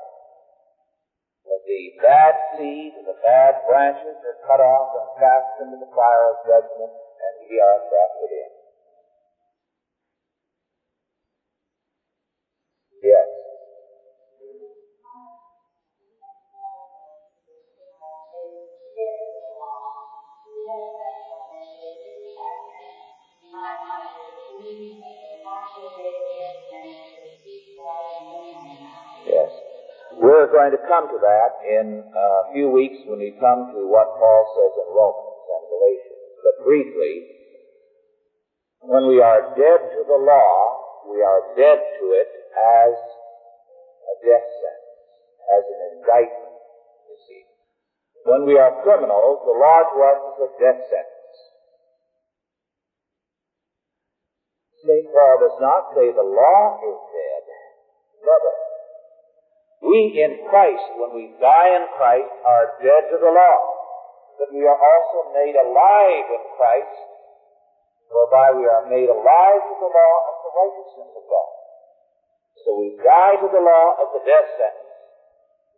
But 1.47 1.63
the 1.63 1.83
bad 2.03 2.35
seed 2.59 2.99
and 2.99 3.07
the 3.07 3.19
bad 3.23 3.63
branches 3.71 4.19
are 4.19 4.39
cut 4.51 4.59
off 4.59 4.89
and 4.99 5.07
cast 5.23 5.63
into 5.63 5.79
the 5.79 5.91
fire 5.95 6.27
of 6.35 6.43
judgment, 6.43 6.91
and 7.17 7.35
we 7.49 7.61
are 7.61 7.79
grafted 7.89 8.31
in. 8.31 8.51
Yes. 13.03 13.29
Yes. 29.27 29.51
We're 30.17 30.47
going 30.47 30.71
to 30.71 30.79
come 30.89 31.09
to 31.09 31.19
that 31.21 31.51
in 31.67 32.03
a 32.17 32.53
few 32.53 32.71
weeks 32.71 32.99
when 33.07 33.19
we 33.19 33.33
come 33.39 33.67
to 33.75 33.79
what 33.91 34.07
Paul 34.19 34.43
says 34.55 34.73
in 34.81 34.89
Romans 34.95 35.43
and 35.51 35.65
Galatians. 35.69 36.06
But 36.47 36.63
briefly, 36.63 37.27
when 38.79 39.11
we 39.11 39.19
are 39.19 39.51
dead 39.59 39.81
to 39.83 40.01
the 40.07 40.21
law, 40.23 40.55
we 41.11 41.19
are 41.19 41.43
dead 41.59 41.83
to 41.99 42.05
it 42.15 42.31
as 42.55 42.95
a 42.95 44.15
death 44.23 44.47
sentence, 44.47 45.03
as 45.51 45.65
an 45.67 45.81
indictment, 45.99 46.55
you 47.11 47.17
see. 47.27 47.43
When 48.31 48.47
we 48.47 48.55
are 48.63 48.79
criminals, 48.87 49.43
the 49.43 49.59
law 49.59 49.91
to 49.91 49.97
us 50.07 50.21
is 50.23 50.39
a 50.47 50.51
death 50.63 50.81
sentence. 50.87 51.39
St. 54.87 55.07
Paul 55.11 55.37
does 55.43 55.59
not 55.59 55.83
say 55.99 56.15
the 56.15 56.23
law 56.23 56.79
is 56.79 56.99
dead. 57.11 57.45
Never. 58.23 58.55
We 59.83 60.15
in 60.15 60.47
Christ, 60.47 60.95
when 60.95 61.11
we 61.11 61.35
die 61.43 61.71
in 61.75 61.87
Christ, 61.99 62.31
are 62.47 62.79
dead 62.79 63.11
to 63.11 63.19
the 63.19 63.35
law. 63.35 63.59
But 64.37 64.53
we 64.53 64.69
are 64.69 64.77
also 64.77 65.33
made 65.33 65.57
alive 65.57 66.29
Christ 66.57 67.07
whereby 68.11 68.55
we 68.55 68.65
are 68.67 68.87
made 68.87 69.11
alive 69.11 69.61
to 69.67 69.75
the 69.77 69.91
law 69.91 70.15
of 70.31 70.37
the 70.47 70.53
righteousness 70.55 71.11
of 71.15 71.25
God. 71.27 71.53
So 72.65 72.69
we 72.81 72.97
die 72.99 73.37
to 73.39 73.49
the 73.51 73.63
law 73.63 73.87
of 74.03 74.09
the 74.15 74.23
death 74.27 74.49
sentence. 74.57 74.95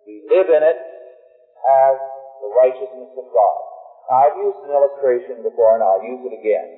We 0.07 0.24
live 0.29 0.49
in 0.49 0.62
it 0.64 0.79
as 0.79 1.97
the 2.41 2.51
righteousness 2.55 3.12
of 3.16 3.26
God. 3.33 3.59
Now, 4.09 4.16
I've 4.24 4.39
used 4.41 4.61
an 4.64 4.72
illustration 4.72 5.45
before 5.45 5.76
and 5.76 5.85
I'll 5.85 6.05
use 6.05 6.24
it 6.24 6.33
again. 6.33 6.68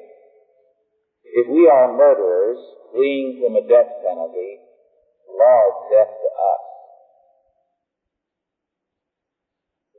If 1.22 1.46
we 1.46 1.68
are 1.68 1.94
murderers 1.94 2.58
fleeing 2.90 3.38
from 3.38 3.54
a 3.54 3.62
death 3.62 3.90
penalty, 4.02 4.58
the 5.28 5.34
law 5.38 5.60
is 5.70 5.78
death 5.94 6.10
to 6.10 6.28
us. 6.34 6.64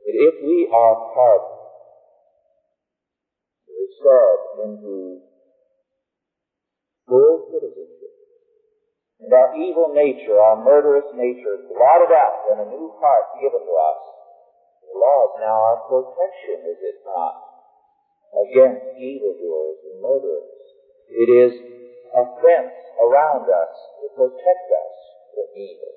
But 0.04 0.16
if 0.18 0.34
we 0.44 0.68
are 0.68 0.96
pardoned, 1.14 1.61
restored 3.92 4.40
into 4.64 5.20
full 7.08 7.44
citizenship, 7.50 8.14
and 9.20 9.32
our 9.32 9.54
evil 9.54 9.92
nature, 9.92 10.40
our 10.40 10.56
murderous 10.56 11.06
nature, 11.12 11.60
blotted 11.68 12.12
out 12.12 12.42
and 12.50 12.60
a 12.60 12.66
new 12.70 12.90
heart 13.00 13.26
given 13.40 13.60
to 13.60 13.74
us, 13.74 14.02
the 14.82 14.98
law 14.98 15.28
is 15.28 15.34
now 15.40 15.56
our 15.62 15.78
protection, 15.88 16.64
is 16.66 16.80
it 16.80 16.98
not? 17.04 17.34
Against 18.32 18.82
evildoers 18.96 19.78
and 19.84 20.00
murderers. 20.00 20.66
It 21.06 21.28
is 21.28 21.52
a 22.16 22.24
fence 22.40 22.76
around 22.96 23.44
us 23.44 23.74
to 24.00 24.08
protect 24.16 24.66
us 24.72 24.94
from 25.36 25.48
evil. 25.52 25.94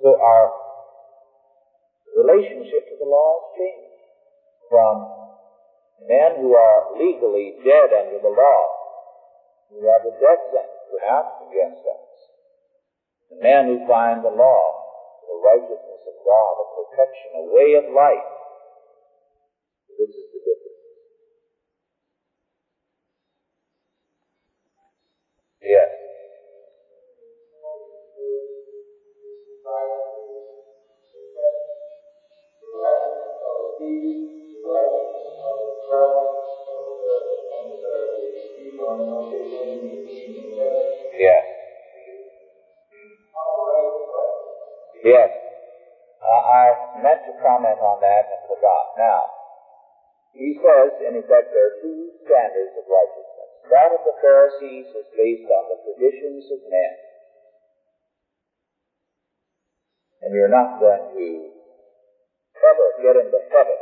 So 0.00 0.16
our 0.16 0.50
relationship 2.16 2.88
to 2.88 2.96
the 2.98 3.04
law 3.04 3.36
has 3.36 3.46
changed 3.60 4.00
from 4.70 5.23
men 6.02 6.36
who 6.36 6.54
are 6.54 6.90
legally 6.98 7.54
dead 7.62 7.94
under 7.94 8.18
the 8.18 8.34
law, 8.34 8.62
who 9.70 9.86
have 9.86 10.02
a 10.02 10.12
death 10.18 10.42
sentence 10.50 10.82
pronounced 10.90 11.38
against 11.46 11.82
us, 11.86 12.08
the 13.30 13.38
men 13.38 13.66
who 13.70 13.78
find 13.86 14.22
the 14.22 14.34
law, 14.34 14.62
the 15.26 15.38
righteousness 15.38 16.02
of 16.06 16.16
God, 16.26 16.52
a 16.58 16.66
protection, 16.74 17.30
a 17.38 17.46
way 17.54 17.78
of 17.78 17.86
life. 17.94 18.28
This 19.98 20.10
is 20.10 20.26
the 20.34 20.40
difference. 20.42 20.63
Now, 48.94 49.20
he 50.34 50.54
says, 50.58 50.90
in 51.02 51.14
effect, 51.18 51.50
there 51.50 51.66
are 51.66 51.78
two 51.82 52.10
standards 52.26 52.74
of 52.78 52.84
righteousness. 52.86 53.50
That 53.70 53.90
of 53.94 54.02
the 54.06 54.16
Pharisees 54.22 54.86
is 54.90 55.06
based 55.14 55.46
on 55.50 55.64
the 55.70 55.78
traditions 55.82 56.46
of 56.50 56.60
men. 56.70 56.94
And 60.22 60.30
you're 60.34 60.50
not 60.50 60.78
going 60.78 61.06
to 61.10 61.26
ever 62.58 62.88
get 63.02 63.14
into 63.18 63.40
heaven 63.50 63.80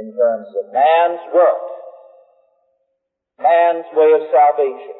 in 0.00 0.06
terms 0.14 0.48
of 0.58 0.72
man's 0.74 1.22
work, 1.34 1.66
man's 3.38 3.86
way 3.94 4.10
of 4.14 4.22
salvation. 4.30 4.98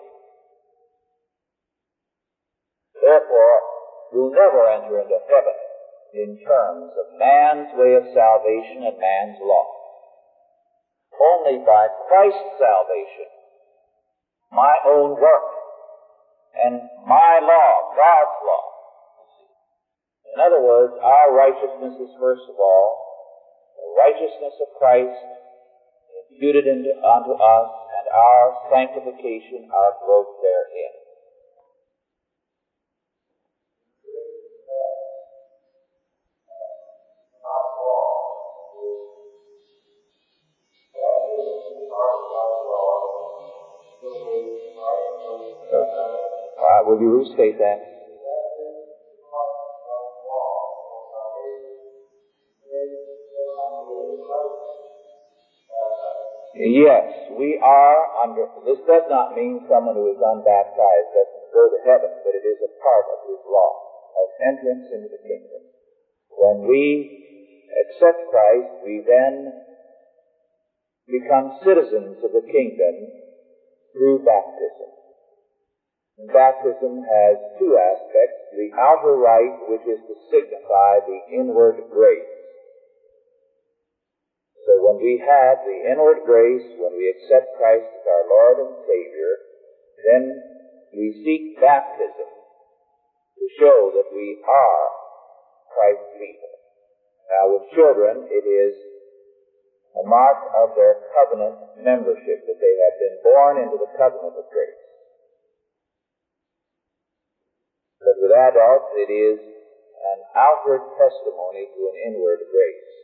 Therefore, 2.95 3.57
you'll 4.12 4.35
never 4.35 4.66
enter 4.70 4.99
into 5.03 5.18
heaven 5.29 5.57
in 6.17 6.41
terms 6.41 6.93
of 6.97 7.19
man's 7.21 7.69
way 7.77 7.93
of 7.93 8.09
salvation 8.17 8.89
and 8.89 8.97
man's 8.97 9.37
law. 9.41 9.69
Only 11.12 11.61
by 11.61 11.89
Christ's 12.09 12.57
salvation, 12.57 13.29
my 14.53 14.77
own 14.89 15.21
work, 15.21 15.49
and 16.57 16.81
my 17.05 17.41
law, 17.41 17.93
God's 17.93 18.39
law. 18.45 18.64
In 20.33 20.41
other 20.41 20.61
words, 20.61 20.93
our 21.03 21.33
righteousness 21.33 21.97
is 22.01 22.12
first 22.21 22.45
of 22.49 22.57
all 22.61 23.07
the 23.77 23.89
righteousness 23.97 24.57
of 24.61 24.69
Christ 24.79 25.21
imputed 26.33 26.64
unto 26.69 27.33
us 27.33 27.71
and 27.97 28.07
our 28.09 28.45
sanctification, 28.73 29.69
our 29.73 29.93
growth 30.05 30.33
therein. 30.41 30.95
Will 46.87 47.03
you 47.03 47.18
restate 47.18 47.59
that? 47.59 47.82
Yes, 56.57 57.05
we 57.37 57.61
are 57.61 58.01
under, 58.22 58.49
this 58.64 58.80
does 58.89 59.05
not 59.11 59.37
mean 59.37 59.61
someone 59.68 59.95
who 59.95 60.09
is 60.09 60.16
unbaptized 60.16 61.12
doesn't 61.12 61.53
go 61.53 61.68
to 61.68 61.78
heaven, 61.84 62.16
but 62.24 62.32
it 62.32 62.49
is 62.49 62.57
a 62.64 62.72
part 62.80 63.07
of 63.12 63.18
his 63.28 63.43
law, 63.45 63.72
of 64.16 64.26
entrance 64.41 64.89
into 64.89 65.09
the 65.12 65.20
kingdom. 65.20 65.62
When 66.32 66.64
we 66.66 67.12
accept 67.84 68.24
Christ, 68.30 68.72
we 68.82 69.05
then 69.05 69.53
become 71.07 71.53
citizens 71.62 72.16
of 72.24 72.32
the 72.32 72.47
kingdom 72.49 73.12
through 73.93 74.24
baptism. 74.24 74.86
Baptism 76.17 77.05
has 77.05 77.37
two 77.61 77.77
aspects. 77.77 78.41
The 78.57 78.73
outer 78.73 79.21
rite, 79.21 79.69
which 79.69 79.85
is 79.85 80.01
to 80.09 80.14
signify 80.33 81.05
the 81.05 81.21
inward 81.37 81.77
grace. 81.93 82.37
So 84.64 84.81
when 84.81 84.97
we 84.97 85.21
have 85.21 85.61
the 85.62 85.93
inward 85.93 86.25
grace, 86.25 86.64
when 86.81 86.97
we 86.97 87.12
accept 87.12 87.55
Christ 87.61 87.85
as 87.85 88.07
our 88.09 88.25
Lord 88.33 88.57
and 88.64 88.75
Savior, 88.89 89.33
then 90.09 90.23
we 90.97 91.23
seek 91.23 91.61
baptism 91.61 92.31
to 93.37 93.45
show 93.61 93.93
that 93.95 94.09
we 94.11 94.41
are 94.43 94.85
Christ's 95.69 96.17
people. 96.17 96.55
Now 97.29 97.45
with 97.53 97.69
children, 97.77 98.25
it 98.33 98.47
is 98.49 98.75
a 100.01 100.05
mark 100.09 100.41
of 100.64 100.73
their 100.75 100.97
covenant 101.12 101.57
membership 101.77 102.49
that 102.49 102.59
they 102.59 102.75
have 102.89 102.97
been 102.99 103.17
born 103.23 103.55
into 103.61 103.77
the 103.77 103.93
covenant 103.97 104.35
of 104.35 104.49
grace. 104.49 104.83
But 108.01 108.23
with 108.23 108.26
adults, 108.37 108.93
it 108.93 109.11
is 109.11 109.41
an 109.41 110.18
outward 110.37 110.84
testimony 111.01 111.72
to 111.72 111.80
an 111.89 111.97
inward 112.12 112.45
grace. 112.53 112.97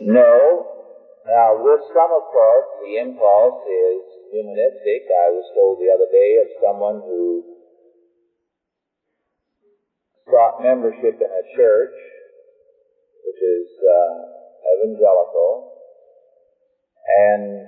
No. 0.00 0.70
Now, 1.26 1.58
with 1.58 1.82
some, 1.90 2.10
of 2.14 2.24
course, 2.30 2.68
the 2.78 3.02
impulse 3.02 3.58
is 3.66 3.98
humanistic. 4.30 5.02
I 5.10 5.34
was 5.34 5.46
told 5.58 5.82
the 5.82 5.90
other 5.90 6.06
day 6.12 6.38
of 6.38 6.48
someone 6.62 7.02
who 7.02 7.55
sought 10.26 10.62
membership 10.62 11.22
in 11.22 11.30
a 11.30 11.44
church, 11.56 11.94
which 13.24 13.40
is 13.40 13.68
uh, 13.78 14.18
evangelical, 14.74 15.70
and 17.06 17.66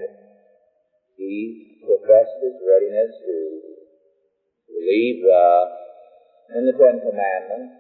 he 1.17 1.79
professed 1.87 2.39
his 2.43 2.59
readiness 2.59 3.15
to 3.23 3.37
believe 4.67 5.23
uh, 5.23 5.65
in 6.59 6.67
the 6.67 6.75
Ten 6.75 6.99
Commandments 6.99 7.79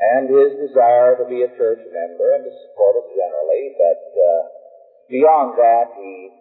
and 0.00 0.32
his 0.32 0.56
desire 0.68 1.16
to 1.20 1.28
be 1.28 1.44
a 1.44 1.52
church 1.60 1.84
member 1.92 2.32
and 2.32 2.44
to 2.44 2.52
support 2.64 2.96
it 3.04 3.08
generally, 3.12 3.76
but 3.76 4.00
uh, 4.16 4.42
beyond 5.12 5.60
that, 5.60 5.92
he 5.92 6.32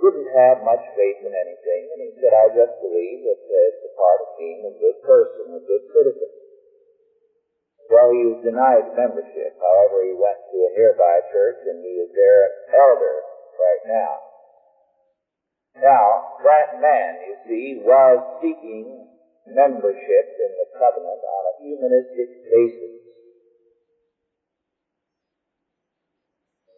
didn't 0.00 0.32
have 0.32 0.64
much 0.64 0.80
faith 0.96 1.20
in 1.20 1.36
anything, 1.36 1.82
and 1.92 2.00
he 2.00 2.10
said, 2.16 2.32
I 2.32 2.48
just 2.48 2.74
believe 2.80 3.28
that 3.28 3.40
part 3.96 4.20
of 4.24 4.36
being 4.36 4.64
a 4.64 4.74
good 4.78 4.98
person, 5.02 5.52
a 5.52 5.62
good 5.62 5.84
citizen. 5.92 6.32
Well, 7.90 8.12
he 8.14 8.24
was 8.24 8.40
denied 8.40 8.88
membership. 8.96 9.52
However, 9.60 10.00
he 10.06 10.16
went 10.16 10.40
to 10.48 10.56
a 10.64 10.74
nearby 10.76 11.20
church, 11.28 11.60
and 11.66 11.84
he 11.84 12.00
is 12.00 12.10
their 12.14 12.40
elder 12.72 13.16
right 13.58 13.84
now. 13.84 14.14
Now, 15.76 16.36
that 16.44 16.78
man, 16.80 17.20
you 17.20 17.36
see, 17.44 17.80
was 17.80 18.20
seeking 18.40 19.08
membership 19.46 20.26
in 20.38 20.50
the 20.56 20.68
covenant 20.78 21.20
on 21.20 21.42
a 21.48 21.54
humanistic 21.60 22.28
basis. 22.44 22.96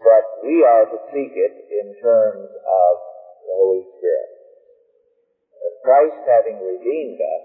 But 0.00 0.24
we 0.42 0.62
are 0.64 0.84
to 0.84 0.98
seek 1.12 1.32
it 1.34 1.54
in 1.70 1.94
terms 2.02 2.48
of 2.50 2.92
the 3.40 3.52
Holy 3.54 3.86
Spirit. 3.98 4.33
Christ 5.84 6.16
having 6.26 6.64
redeemed 6.64 7.20
us, 7.20 7.44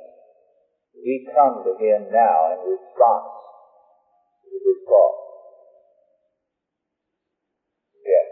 we 0.95 1.21
come 1.35 1.61
to 1.61 1.75
Him 1.75 2.07
now 2.09 2.53
in 2.55 2.59
response 2.71 3.35
to 4.43 4.49
His 4.63 4.79
call. 4.87 5.15
Yes. 8.05 8.27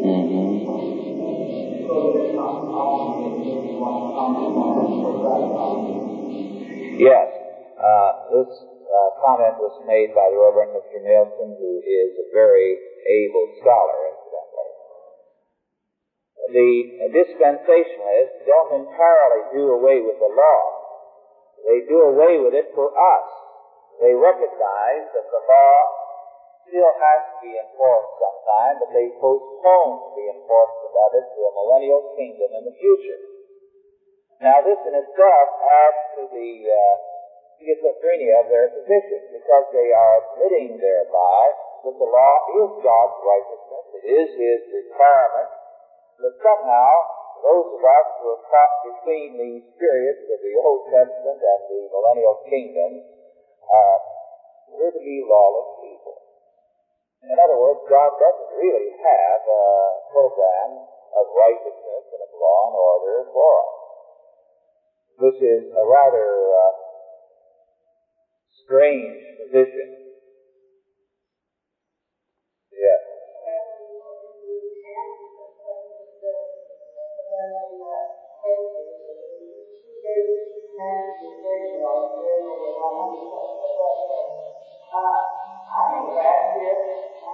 Mm-hmm. 0.00 1.07
Yes. 6.98 7.30
Uh, 7.78 8.10
this 8.34 8.50
uh, 8.90 9.10
comment 9.22 9.54
was 9.62 9.70
made 9.86 10.10
by 10.10 10.26
the 10.34 10.38
Reverend 10.38 10.74
Mr. 10.74 10.98
Nelson, 10.98 11.54
who 11.54 11.78
is 11.78 12.10
a 12.18 12.26
very 12.34 12.74
able 13.06 13.46
scholar, 13.62 13.98
incidentally. 14.10 14.74
The 16.48 16.72
dispensationalists 17.14 18.42
don't 18.48 18.82
entirely 18.82 19.42
do 19.54 19.78
away 19.78 20.00
with 20.02 20.18
the 20.18 20.32
law. 20.32 20.62
They 21.66 21.86
do 21.86 22.00
away 22.02 22.40
with 22.42 22.54
it 22.54 22.72
for 22.74 22.90
us. 22.90 23.28
They 24.00 24.14
recognize 24.14 25.06
that 25.14 25.28
the 25.28 25.42
law 25.44 25.97
still 26.68 26.92
has 27.00 27.20
to 27.32 27.36
be 27.40 27.52
enforced 27.56 28.12
sometime, 28.20 28.76
but 28.78 28.92
they 28.92 29.08
postpone 29.16 29.96
the 30.14 30.26
enforcement 30.36 30.94
of 30.94 31.10
it 31.16 31.26
to 31.32 31.40
a 31.48 31.56
millennial 31.56 32.04
kingdom 32.14 32.50
in 32.52 32.62
the 32.68 32.76
future. 32.76 33.20
Now, 34.38 34.62
this 34.62 34.78
in 34.86 34.94
itself 34.94 35.48
adds 35.66 36.02
to 36.14 36.22
the 36.30 36.50
uh, 36.70 36.94
schizophrenia 37.58 38.44
of 38.44 38.46
their 38.46 38.70
position, 38.70 39.18
because 39.34 39.66
they 39.74 39.90
are 39.90 40.14
admitting 40.22 40.78
thereby 40.78 41.42
that 41.82 41.96
the 41.98 42.06
law 42.06 42.34
is 42.62 42.70
God's 42.84 43.18
righteousness, 43.18 43.84
it 43.98 44.04
is 44.06 44.28
His 44.38 44.60
requirement, 44.70 45.50
but 46.22 46.34
somehow 46.38 46.92
those 47.38 47.70
of 47.70 47.82
us 47.82 48.06
who 48.18 48.26
are 48.34 48.44
caught 48.50 48.74
between 48.82 49.38
these 49.38 49.66
periods 49.78 50.22
of 50.26 50.38
the 50.42 50.54
Old 50.58 50.82
Testament 50.90 51.38
and 51.38 51.62
the 51.70 51.80
millennial 51.86 52.42
kingdom, 52.46 52.90
uh, 53.62 53.98
we're 54.74 54.90
to 54.90 54.98
be 54.98 55.22
lawless 55.22 55.70
people. 55.78 56.17
In 57.22 57.34
other 57.34 57.58
words, 57.58 57.82
God 57.90 58.14
doesn't 58.14 58.52
really 58.54 58.94
have 58.94 59.40
a 59.42 59.64
program 60.06 60.86
of 61.18 61.24
righteousness 61.34 62.04
and 62.14 62.22
of 62.22 62.30
law 62.30 62.60
and 62.70 62.76
order 62.78 63.18
for 63.34 63.50
us, 63.58 63.74
which 65.18 65.40
is 65.42 65.66
a 65.74 65.84
rather 65.84 66.30
uh, 66.54 66.74
strange 68.62 69.18
position. 69.34 69.98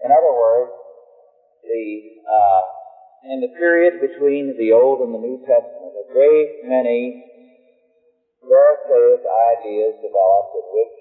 In 0.00 0.10
other 0.10 0.32
words, 0.32 0.72
the 1.62 1.84
uh, 2.24 2.62
in 3.22 3.38
the 3.40 3.52
period 3.54 4.00
between 4.00 4.56
the 4.58 4.72
Old 4.72 5.00
and 5.00 5.14
the 5.14 5.22
New 5.22 5.38
Testament, 5.46 5.94
a 5.94 6.06
great 6.10 6.58
many 6.64 7.14
Pharisaic 8.42 9.22
ideas 9.22 9.94
developed 10.02 10.54
in 10.58 10.66
which 10.74 10.96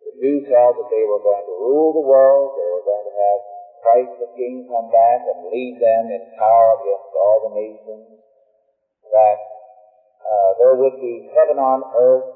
the 0.00 0.12
Jews 0.16 0.44
held 0.48 0.80
that 0.80 0.88
they 0.88 1.04
were 1.04 1.20
going 1.20 1.44
to 1.44 1.56
rule 1.60 1.92
the 1.92 2.06
world, 2.08 2.56
they 2.56 2.70
were 2.72 2.86
going 2.86 3.04
to 3.04 3.16
have 3.20 3.40
Christ 3.84 4.12
the 4.16 4.28
King 4.32 4.64
come 4.64 4.88
back 4.88 5.20
and 5.28 5.52
lead 5.52 5.76
them 5.76 6.08
in 6.08 6.24
power 6.40 6.80
against 6.80 7.12
all 7.12 7.38
the 7.44 7.52
nations, 7.52 8.16
that 9.12 9.38
uh, 10.24 10.50
there 10.56 10.76
would 10.76 10.96
be 11.00 11.28
heaven 11.32 11.60
on 11.60 11.84
earth, 11.96 12.28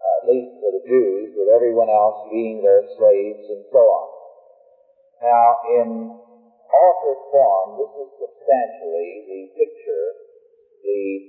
uh, 0.00 0.14
at 0.20 0.28
least 0.28 0.52
for 0.60 0.72
the 0.72 0.84
Jews, 0.84 1.32
with 1.36 1.48
everyone 1.48 1.88
else 1.88 2.20
being 2.28 2.60
their 2.60 2.84
slaves 2.96 3.44
and 3.48 3.64
so 3.72 3.80
on. 3.80 4.13
Now, 5.24 5.56
in 5.64 5.88
altered 6.68 7.22
form, 7.32 7.80
this 7.80 7.88
is 7.96 8.12
substantially 8.12 9.24
the 9.24 9.40
picture 9.56 10.06
the 10.84 11.24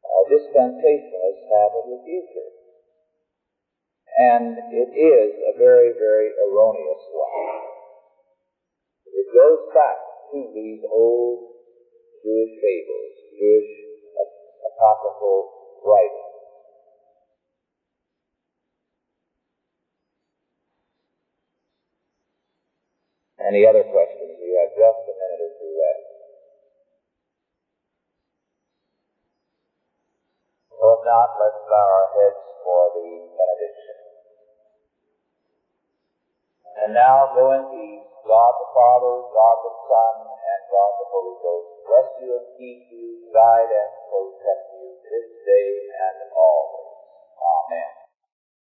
uh, 0.00 0.24
dispensationalists 0.32 1.44
have 1.52 1.76
of 1.76 1.84
the 1.92 2.00
future. 2.00 2.50
And 4.16 4.56
it 4.56 4.90
is 4.96 5.28
a 5.44 5.52
very, 5.60 5.92
very 5.92 6.32
erroneous 6.40 7.04
one. 7.12 7.68
It 9.12 9.28
goes 9.28 9.60
back 9.76 10.00
to 10.32 10.38
these 10.56 10.80
old 10.88 11.52
Jewish 12.24 12.54
fables, 12.64 13.12
Jewish 13.36 13.72
apocryphal 14.72 15.52
writings. 15.84 16.25
Any 23.46 23.62
other 23.62 23.86
questions? 23.86 24.34
We 24.42 24.58
have 24.58 24.74
just 24.74 25.06
a 25.06 25.14
minute 25.14 25.42
or 25.46 25.52
two 25.54 25.70
left. 25.70 26.06
Well, 30.74 30.98
if 30.98 31.02
not, 31.06 31.28
let's 31.38 31.62
bow 31.62 31.86
our 31.86 32.08
heads 32.18 32.42
for 32.60 32.80
the 32.98 33.08
benediction. 33.38 33.96
And 36.82 36.90
now 36.92 37.30
go 37.32 37.54
in 37.54 37.64
peace. 37.70 38.04
God 38.26 38.52
the 38.58 38.68
Father, 38.74 39.14
God 39.30 39.56
the 39.62 39.74
Son, 39.86 40.14
and 40.26 40.60
God 40.66 40.92
the 40.98 41.06
Holy 41.14 41.36
Ghost 41.38 41.70
bless 41.86 42.10
you 42.18 42.28
and 42.42 42.46
keep 42.58 42.82
you, 42.90 43.30
guide 43.30 43.70
and 43.70 43.90
protect 44.10 44.74
you 44.74 44.98
this 45.06 45.28
day 45.46 45.70
and 45.94 46.16
always. 46.34 46.90
Amen. 47.38 48.05